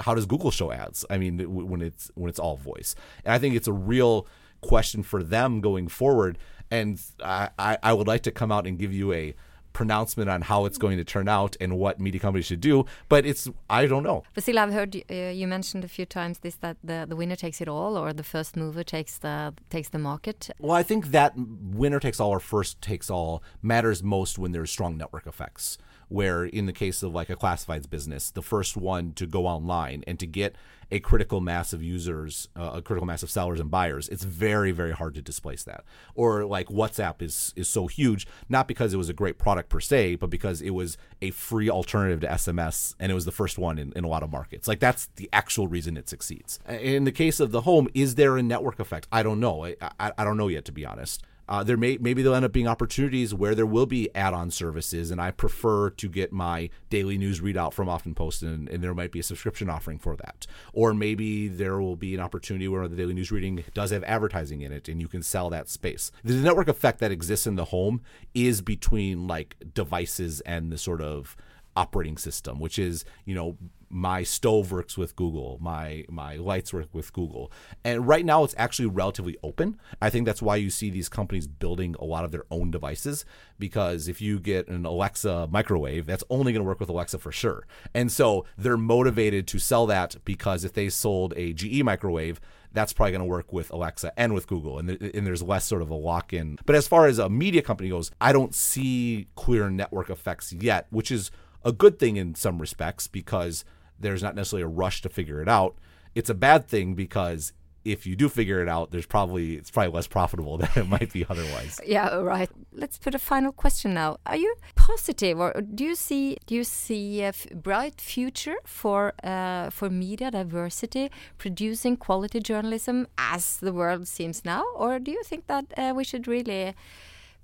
how 0.00 0.14
does 0.14 0.26
Google 0.26 0.50
show 0.50 0.72
ads? 0.72 1.04
I 1.08 1.18
mean, 1.18 1.38
when 1.68 1.80
it's 1.80 2.10
when 2.14 2.28
it's 2.28 2.40
all 2.40 2.56
voice, 2.56 2.96
and 3.24 3.32
I 3.32 3.38
think 3.38 3.54
it's 3.54 3.68
a 3.68 3.72
real 3.72 4.26
question 4.60 5.02
for 5.02 5.22
them 5.22 5.60
going 5.60 5.88
forward. 5.88 6.38
And 6.70 7.00
I, 7.24 7.78
I 7.82 7.92
would 7.92 8.06
like 8.06 8.22
to 8.22 8.30
come 8.30 8.52
out 8.52 8.66
and 8.66 8.78
give 8.78 8.92
you 8.92 9.12
a 9.12 9.34
pronouncement 9.72 10.28
on 10.28 10.42
how 10.42 10.64
it's 10.64 10.78
going 10.78 10.96
to 10.98 11.04
turn 11.04 11.28
out 11.28 11.56
and 11.60 11.78
what 11.78 12.00
media 12.00 12.20
companies 12.20 12.46
should 12.46 12.60
do. 12.60 12.84
But 13.08 13.24
it's 13.26 13.48
I 13.68 13.86
don't 13.86 14.02
know. 14.02 14.22
Vasile, 14.34 14.58
I've 14.58 14.72
heard 14.72 14.96
uh, 15.10 15.14
you 15.14 15.46
mentioned 15.46 15.84
a 15.84 15.88
few 15.88 16.06
times 16.06 16.40
this 16.40 16.56
that 16.56 16.76
the, 16.82 17.06
the 17.08 17.16
winner 17.16 17.36
takes 17.36 17.60
it 17.60 17.68
all 17.68 17.96
or 17.96 18.12
the 18.12 18.22
first 18.22 18.56
mover 18.56 18.84
takes 18.84 19.18
the 19.18 19.54
takes 19.68 19.88
the 19.88 19.98
market. 19.98 20.50
Well, 20.58 20.72
I 20.72 20.82
think 20.82 21.08
that 21.08 21.34
winner 21.36 22.00
takes 22.00 22.20
all 22.20 22.30
or 22.30 22.40
first 22.40 22.80
takes 22.80 23.10
all 23.10 23.42
matters 23.62 24.02
most 24.02 24.38
when 24.38 24.52
there's 24.52 24.70
strong 24.70 24.96
network 24.96 25.26
effects. 25.26 25.78
Where 26.10 26.44
in 26.44 26.66
the 26.66 26.72
case 26.72 27.02
of 27.02 27.14
like 27.14 27.30
a 27.30 27.36
classifieds 27.36 27.88
business, 27.88 28.30
the 28.30 28.42
first 28.42 28.76
one 28.76 29.12
to 29.14 29.26
go 29.26 29.46
online 29.46 30.04
and 30.06 30.18
to 30.18 30.26
get 30.26 30.56
a 30.90 30.98
critical 30.98 31.40
mass 31.40 31.72
of 31.72 31.82
users, 31.82 32.48
uh, 32.56 32.72
a 32.74 32.82
critical 32.82 33.06
mass 33.06 33.22
of 33.22 33.30
sellers 33.30 33.60
and 33.60 33.70
buyers, 33.70 34.08
it's 34.08 34.24
very, 34.24 34.72
very 34.72 34.90
hard 34.90 35.14
to 35.14 35.22
displace 35.22 35.62
that. 35.62 35.84
Or 36.16 36.44
like 36.44 36.66
WhatsApp 36.66 37.22
is 37.22 37.52
is 37.56 37.68
so 37.68 37.86
huge, 37.86 38.26
not 38.48 38.66
because 38.66 38.92
it 38.92 38.96
was 38.96 39.08
a 39.08 39.14
great 39.14 39.38
product 39.38 39.68
per 39.68 39.80
se, 39.80 40.16
but 40.16 40.30
because 40.30 40.60
it 40.60 40.70
was 40.70 40.98
a 41.22 41.30
free 41.30 41.70
alternative 41.70 42.20
to 42.20 42.26
SMS 42.26 42.94
and 42.98 43.12
it 43.12 43.14
was 43.14 43.24
the 43.24 43.32
first 43.32 43.56
one 43.56 43.78
in, 43.78 43.92
in 43.94 44.04
a 44.04 44.08
lot 44.08 44.22
of 44.22 44.30
markets. 44.30 44.66
Like 44.66 44.80
that's 44.80 45.06
the 45.16 45.28
actual 45.32 45.68
reason 45.68 45.96
it 45.96 46.08
succeeds. 46.08 46.58
In 46.68 47.04
the 47.04 47.12
case 47.12 47.40
of 47.40 47.52
the 47.52 47.62
home, 47.62 47.88
is 47.94 48.16
there 48.16 48.36
a 48.36 48.42
network 48.42 48.80
effect? 48.80 49.06
I 49.12 49.22
don't 49.22 49.40
know. 49.40 49.64
I, 49.64 49.76
I, 49.98 50.12
I 50.18 50.24
don't 50.24 50.36
know 50.36 50.48
yet, 50.48 50.64
to 50.64 50.72
be 50.72 50.84
honest. 50.84 51.22
Uh, 51.50 51.64
there 51.64 51.76
may 51.76 51.98
maybe 52.00 52.22
there'll 52.22 52.36
end 52.36 52.44
up 52.44 52.52
being 52.52 52.68
opportunities 52.68 53.34
where 53.34 53.56
there 53.56 53.66
will 53.66 53.84
be 53.84 54.08
add-on 54.14 54.52
services, 54.52 55.10
and 55.10 55.20
I 55.20 55.32
prefer 55.32 55.90
to 55.90 56.08
get 56.08 56.32
my 56.32 56.70
daily 56.90 57.18
news 57.18 57.40
readout 57.40 57.72
from 57.72 57.88
Aftenposten, 57.88 58.54
and, 58.54 58.68
and, 58.68 58.84
there 58.84 58.94
might 58.94 59.10
be 59.10 59.18
a 59.18 59.24
subscription 59.24 59.68
offering 59.68 59.98
for 59.98 60.14
that. 60.16 60.46
Or 60.72 60.94
maybe 60.94 61.48
there 61.48 61.80
will 61.80 61.96
be 61.96 62.14
an 62.14 62.20
opportunity 62.20 62.68
where 62.68 62.86
the 62.86 62.94
daily 62.94 63.14
news 63.14 63.32
reading 63.32 63.64
does 63.74 63.90
have 63.90 64.04
advertising 64.04 64.60
in 64.60 64.70
it, 64.70 64.88
and 64.88 65.00
you 65.00 65.08
can 65.08 65.24
sell 65.24 65.50
that 65.50 65.68
space. 65.68 66.12
The 66.22 66.34
network 66.34 66.68
effect 66.68 67.00
that 67.00 67.10
exists 67.10 67.48
in 67.48 67.56
the 67.56 67.66
home 67.66 68.00
is 68.32 68.62
between 68.62 69.26
like 69.26 69.56
devices 69.74 70.40
and 70.42 70.70
the 70.70 70.78
sort 70.78 71.02
of 71.02 71.36
operating 71.74 72.16
system, 72.16 72.60
which 72.60 72.78
is 72.78 73.04
you 73.24 73.34
know 73.34 73.56
my 73.90 74.22
stove 74.22 74.70
works 74.70 74.96
with 74.96 75.16
Google, 75.16 75.58
my 75.60 76.04
my 76.08 76.36
lights 76.36 76.72
work 76.72 76.88
with 76.92 77.12
Google. 77.12 77.50
And 77.84 78.06
right 78.06 78.24
now 78.24 78.44
it's 78.44 78.54
actually 78.56 78.86
relatively 78.86 79.36
open. 79.42 79.78
I 80.00 80.10
think 80.10 80.26
that's 80.26 80.40
why 80.40 80.56
you 80.56 80.70
see 80.70 80.90
these 80.90 81.08
companies 81.08 81.48
building 81.48 81.96
a 81.98 82.04
lot 82.04 82.24
of 82.24 82.30
their 82.30 82.44
own 82.50 82.70
devices 82.70 83.24
because 83.58 84.08
if 84.08 84.20
you 84.20 84.38
get 84.38 84.68
an 84.68 84.86
Alexa 84.86 85.48
microwave, 85.50 86.06
that's 86.06 86.24
only 86.30 86.52
going 86.52 86.60
to 86.60 86.68
work 86.68 86.80
with 86.80 86.88
Alexa 86.88 87.18
for 87.18 87.32
sure. 87.32 87.66
And 87.92 88.10
so 88.10 88.46
they're 88.56 88.76
motivated 88.76 89.46
to 89.48 89.58
sell 89.58 89.86
that 89.86 90.16
because 90.24 90.64
if 90.64 90.72
they 90.72 90.88
sold 90.88 91.34
a 91.36 91.52
GE 91.52 91.82
microwave, 91.82 92.40
that's 92.72 92.92
probably 92.92 93.12
going 93.12 93.20
to 93.20 93.26
work 93.26 93.52
with 93.52 93.70
Alexa 93.70 94.12
and 94.16 94.32
with 94.32 94.46
Google, 94.46 94.78
and, 94.78 94.88
th- 94.88 95.14
and 95.14 95.26
there's 95.26 95.42
less 95.42 95.64
sort 95.64 95.82
of 95.82 95.90
a 95.90 95.94
lock 95.94 96.32
in. 96.32 96.56
But 96.66 96.76
as 96.76 96.86
far 96.86 97.06
as 97.06 97.18
a 97.18 97.28
media 97.28 97.62
company 97.62 97.88
goes, 97.88 98.12
I 98.20 98.32
don't 98.32 98.54
see 98.54 99.26
clear 99.34 99.68
network 99.70 100.08
effects 100.08 100.52
yet, 100.52 100.86
which 100.90 101.10
is 101.10 101.32
a 101.64 101.72
good 101.72 101.98
thing 101.98 102.16
in 102.16 102.34
some 102.34 102.60
respects 102.60 103.06
because 103.08 103.64
there's 104.00 104.22
not 104.22 104.34
necessarily 104.34 104.64
a 104.64 104.68
rush 104.68 105.02
to 105.02 105.08
figure 105.08 105.40
it 105.42 105.48
out. 105.48 105.76
It's 106.14 106.30
a 106.30 106.34
bad 106.34 106.66
thing 106.66 106.94
because 106.94 107.52
if 107.84 108.06
you 108.06 108.14
do 108.14 108.28
figure 108.28 108.60
it 108.60 108.68
out, 108.68 108.90
there's 108.90 109.06
probably 109.06 109.54
it's 109.56 109.70
probably 109.70 109.92
less 109.92 110.06
profitable 110.06 110.58
than 110.62 110.68
it 110.76 110.88
might 110.88 111.12
be 111.12 111.24
otherwise. 111.28 111.80
Yeah, 111.84 112.16
right. 112.16 112.50
Let's 112.72 112.98
put 112.98 113.14
a 113.14 113.18
final 113.18 113.52
question 113.52 113.94
now. 113.94 114.18
Are 114.26 114.36
you 114.36 114.54
positive, 114.74 115.38
or 115.38 115.52
do 115.74 115.84
you 115.84 115.94
see 115.94 116.36
do 116.46 116.54
you 116.54 116.64
see 116.64 117.22
a 117.22 117.32
bright 117.54 118.00
future 118.00 118.56
for 118.64 119.12
uh, 119.24 119.70
for 119.70 119.88
media 119.88 120.30
diversity, 120.30 121.10
producing 121.38 121.96
quality 121.96 122.40
journalism 122.40 123.06
as 123.16 123.56
the 123.58 123.72
world 123.72 124.06
seems 124.08 124.44
now, 124.44 124.64
or 124.74 124.98
do 124.98 125.10
you 125.10 125.22
think 125.24 125.46
that 125.46 125.66
uh, 125.76 125.92
we 125.96 126.04
should 126.04 126.28
really 126.28 126.74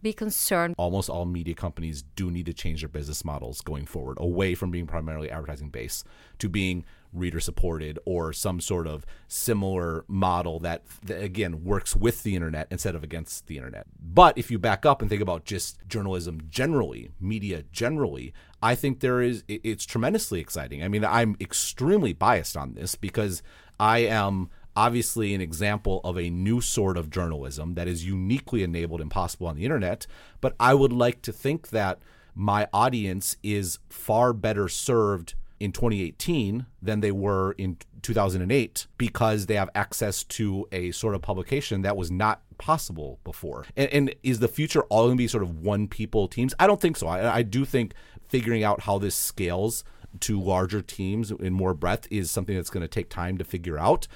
be 0.06 0.12
concerned. 0.12 0.74
Almost 0.78 1.10
all 1.10 1.24
media 1.24 1.54
companies 1.54 2.02
do 2.14 2.30
need 2.30 2.46
to 2.46 2.52
change 2.52 2.80
their 2.80 2.88
business 2.88 3.24
models 3.24 3.60
going 3.60 3.86
forward, 3.86 4.18
away 4.20 4.54
from 4.54 4.70
being 4.70 4.86
primarily 4.86 5.30
advertising 5.30 5.68
based 5.68 6.06
to 6.38 6.48
being 6.48 6.84
reader 7.12 7.40
supported 7.40 7.98
or 8.04 8.32
some 8.32 8.60
sort 8.60 8.86
of 8.86 9.04
similar 9.26 10.04
model 10.06 10.60
that, 10.60 10.82
that, 11.02 11.22
again 11.22 11.64
works 11.64 11.96
with 11.96 12.22
the 12.22 12.36
internet 12.36 12.68
instead 12.70 12.94
of 12.94 13.02
against 13.02 13.46
the 13.48 13.56
internet. 13.56 13.86
But 14.00 14.38
if 14.38 14.50
you 14.50 14.58
back 14.58 14.86
up 14.86 15.00
and 15.00 15.10
think 15.10 15.22
about 15.22 15.44
just 15.44 15.78
journalism 15.88 16.42
generally, 16.50 17.10
media 17.18 17.64
generally, 17.72 18.32
I 18.62 18.74
think 18.76 19.00
there 19.00 19.20
is 19.20 19.42
it's 19.48 19.84
tremendously 19.84 20.40
exciting. 20.40 20.84
I 20.84 20.88
mean, 20.88 21.04
I'm 21.04 21.36
extremely 21.40 22.12
biased 22.12 22.56
on 22.56 22.74
this 22.74 22.94
because 22.94 23.42
I 23.80 23.98
am 24.00 24.50
obviously 24.76 25.34
an 25.34 25.40
example 25.40 26.00
of 26.04 26.18
a 26.18 26.30
new 26.30 26.60
sort 26.60 26.96
of 26.96 27.10
journalism 27.10 27.74
that 27.74 27.88
is 27.88 28.04
uniquely 28.04 28.62
enabled 28.62 29.00
and 29.00 29.10
possible 29.10 29.46
on 29.46 29.56
the 29.56 29.64
internet. 29.64 30.06
But 30.40 30.54
I 30.60 30.74
would 30.74 30.92
like 30.92 31.22
to 31.22 31.32
think 31.32 31.70
that 31.70 31.98
my 32.34 32.68
audience 32.72 33.36
is 33.42 33.78
far 33.88 34.32
better 34.32 34.68
served 34.68 35.34
in 35.58 35.72
2018 35.72 36.66
than 36.82 37.00
they 37.00 37.10
were 37.10 37.52
in 37.52 37.78
2008 38.02 38.86
because 38.98 39.46
they 39.46 39.54
have 39.54 39.70
access 39.74 40.22
to 40.22 40.68
a 40.70 40.90
sort 40.92 41.14
of 41.14 41.22
publication 41.22 41.82
that 41.82 41.96
was 41.96 42.10
not 42.10 42.42
possible 42.58 43.18
before. 43.24 43.64
And, 43.76 43.90
and 43.90 44.14
is 44.22 44.38
the 44.38 44.48
future 44.48 44.82
all 44.84 45.06
going 45.06 45.16
to 45.16 45.22
be 45.22 45.28
sort 45.28 45.42
of 45.42 45.62
one 45.62 45.88
people 45.88 46.28
teams? 46.28 46.54
I 46.58 46.66
don't 46.66 46.80
think 46.80 46.96
so. 46.96 47.06
I, 47.06 47.36
I 47.36 47.42
do 47.42 47.64
think 47.64 47.94
figuring 48.28 48.62
out 48.62 48.82
how 48.82 48.98
this 48.98 49.14
scales 49.14 49.82
to 50.20 50.40
larger 50.40 50.82
teams 50.82 51.30
in 51.30 51.52
more 51.52 51.74
breadth 51.74 52.06
is 52.10 52.30
something 52.30 52.56
that's 52.56 52.70
going 52.70 52.82
to 52.82 52.88
take 52.88 53.08
time 53.08 53.38
to 53.38 53.44
figure 53.44 53.78
out. 53.78 54.06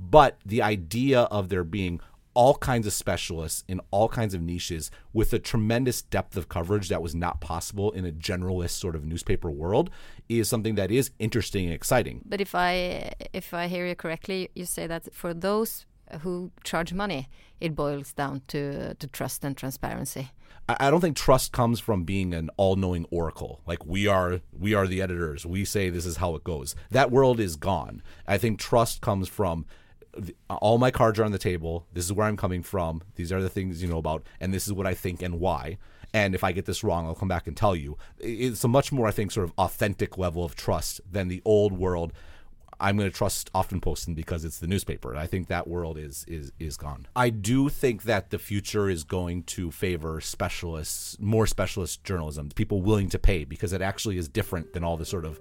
But 0.00 0.38
the 0.46 0.62
idea 0.62 1.22
of 1.22 1.50
there 1.50 1.64
being 1.64 2.00
all 2.32 2.54
kinds 2.54 2.86
of 2.86 2.92
specialists 2.92 3.64
in 3.68 3.80
all 3.90 4.08
kinds 4.08 4.34
of 4.34 4.40
niches 4.40 4.90
with 5.12 5.32
a 5.32 5.38
tremendous 5.38 6.00
depth 6.00 6.36
of 6.36 6.48
coverage 6.48 6.88
that 6.88 7.02
was 7.02 7.14
not 7.14 7.40
possible 7.40 7.90
in 7.90 8.06
a 8.06 8.12
generalist 8.12 8.70
sort 8.70 8.94
of 8.94 9.04
newspaper 9.04 9.50
world 9.50 9.90
is 10.28 10.48
something 10.48 10.76
that 10.76 10.90
is 10.90 11.10
interesting 11.18 11.64
and 11.66 11.74
exciting. 11.74 12.22
But 12.24 12.40
if 12.40 12.54
I 12.54 13.12
if 13.32 13.52
I 13.52 13.66
hear 13.66 13.86
you 13.86 13.96
correctly, 13.96 14.48
you 14.54 14.64
say 14.64 14.86
that 14.86 15.12
for 15.12 15.34
those 15.34 15.86
who 16.20 16.50
charge 16.64 16.92
money, 16.92 17.28
it 17.60 17.74
boils 17.74 18.12
down 18.12 18.42
to 18.48 18.94
to 18.94 19.06
trust 19.08 19.44
and 19.44 19.56
transparency. 19.56 20.30
I 20.68 20.88
don't 20.90 21.00
think 21.00 21.16
trust 21.16 21.50
comes 21.52 21.80
from 21.80 22.04
being 22.04 22.32
an 22.32 22.48
all-knowing 22.56 23.06
oracle. 23.10 23.60
Like 23.66 23.84
we 23.84 24.06
are, 24.06 24.40
we 24.52 24.72
are 24.72 24.86
the 24.86 25.02
editors. 25.02 25.44
We 25.44 25.64
say 25.64 25.90
this 25.90 26.06
is 26.06 26.18
how 26.18 26.36
it 26.36 26.44
goes. 26.44 26.76
That 26.90 27.10
world 27.10 27.40
is 27.40 27.56
gone. 27.56 28.02
I 28.28 28.38
think 28.38 28.60
trust 28.60 29.00
comes 29.00 29.28
from 29.28 29.66
all 30.48 30.78
my 30.78 30.90
cards 30.90 31.18
are 31.18 31.24
on 31.24 31.32
the 31.32 31.38
table. 31.38 31.86
This 31.92 32.04
is 32.04 32.12
where 32.12 32.26
I'm 32.26 32.36
coming 32.36 32.62
from. 32.62 33.02
These 33.16 33.32
are 33.32 33.42
the 33.42 33.48
things 33.48 33.82
you 33.82 33.88
know 33.88 33.98
about, 33.98 34.24
and 34.40 34.52
this 34.52 34.66
is 34.66 34.72
what 34.72 34.86
I 34.86 34.94
think 34.94 35.22
and 35.22 35.40
why. 35.40 35.78
and 36.12 36.34
if 36.34 36.42
I 36.42 36.52
get 36.52 36.66
this 36.66 36.82
wrong, 36.82 37.06
I'll 37.06 37.14
come 37.14 37.28
back 37.28 37.46
and 37.46 37.56
tell 37.56 37.76
you. 37.76 37.96
It's 38.18 38.64
a 38.64 38.68
much 38.68 38.90
more, 38.90 39.06
I 39.06 39.12
think, 39.12 39.30
sort 39.30 39.44
of 39.44 39.52
authentic 39.58 40.18
level 40.18 40.44
of 40.44 40.56
trust 40.56 41.00
than 41.10 41.28
the 41.28 41.40
old 41.44 41.72
world. 41.72 42.12
I'm 42.80 42.96
going 42.96 43.10
to 43.10 43.16
trust 43.16 43.52
Aftenposten 43.52 44.16
because 44.16 44.44
it's 44.44 44.58
the 44.58 44.66
newspaper. 44.66 45.14
I 45.14 45.26
think 45.26 45.48
that 45.48 45.68
world 45.68 45.98
is 45.98 46.24
is 46.26 46.50
is 46.58 46.76
gone. 46.78 47.06
I 47.14 47.28
do 47.30 47.68
think 47.68 48.04
that 48.04 48.30
the 48.30 48.38
future 48.38 48.88
is 48.88 49.04
going 49.04 49.42
to 49.44 49.70
favor 49.70 50.20
specialists, 50.20 51.16
more 51.20 51.46
specialist 51.46 52.02
journalism, 52.04 52.48
people 52.54 52.80
willing 52.80 53.10
to 53.10 53.18
pay 53.18 53.44
because 53.44 53.72
it 53.74 53.82
actually 53.82 54.16
is 54.16 54.28
different 54.28 54.72
than 54.72 54.82
all 54.82 54.96
the 54.96 55.04
sort 55.04 55.26
of 55.26 55.38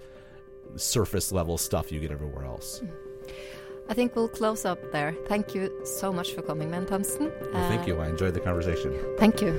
surface 0.76 1.32
level 1.32 1.58
stuff 1.58 1.92
you 1.92 2.00
get 2.02 2.12
everywhere 2.12 2.44
else. 2.46 2.82
Mm. 2.82 2.92
I 3.90 3.96
think 3.96 4.16
we'll 4.16 4.30
close 4.30 4.66
up 4.66 4.92
there. 4.92 5.16
Thank 5.26 5.56
you 5.56 5.72
so 5.84 6.14
much 6.14 6.34
for 6.34 6.44
coming, 6.44 6.70
Ben 6.70 6.86
Thompson. 6.86 7.32
Well, 7.52 7.70
thank 7.70 7.88
you. 7.88 8.00
Uh, 8.00 8.04
I 8.04 8.08
enjoyed 8.08 8.36
the 8.36 8.40
conversation. 8.40 8.94
Thank 9.18 9.42
you. 9.42 9.58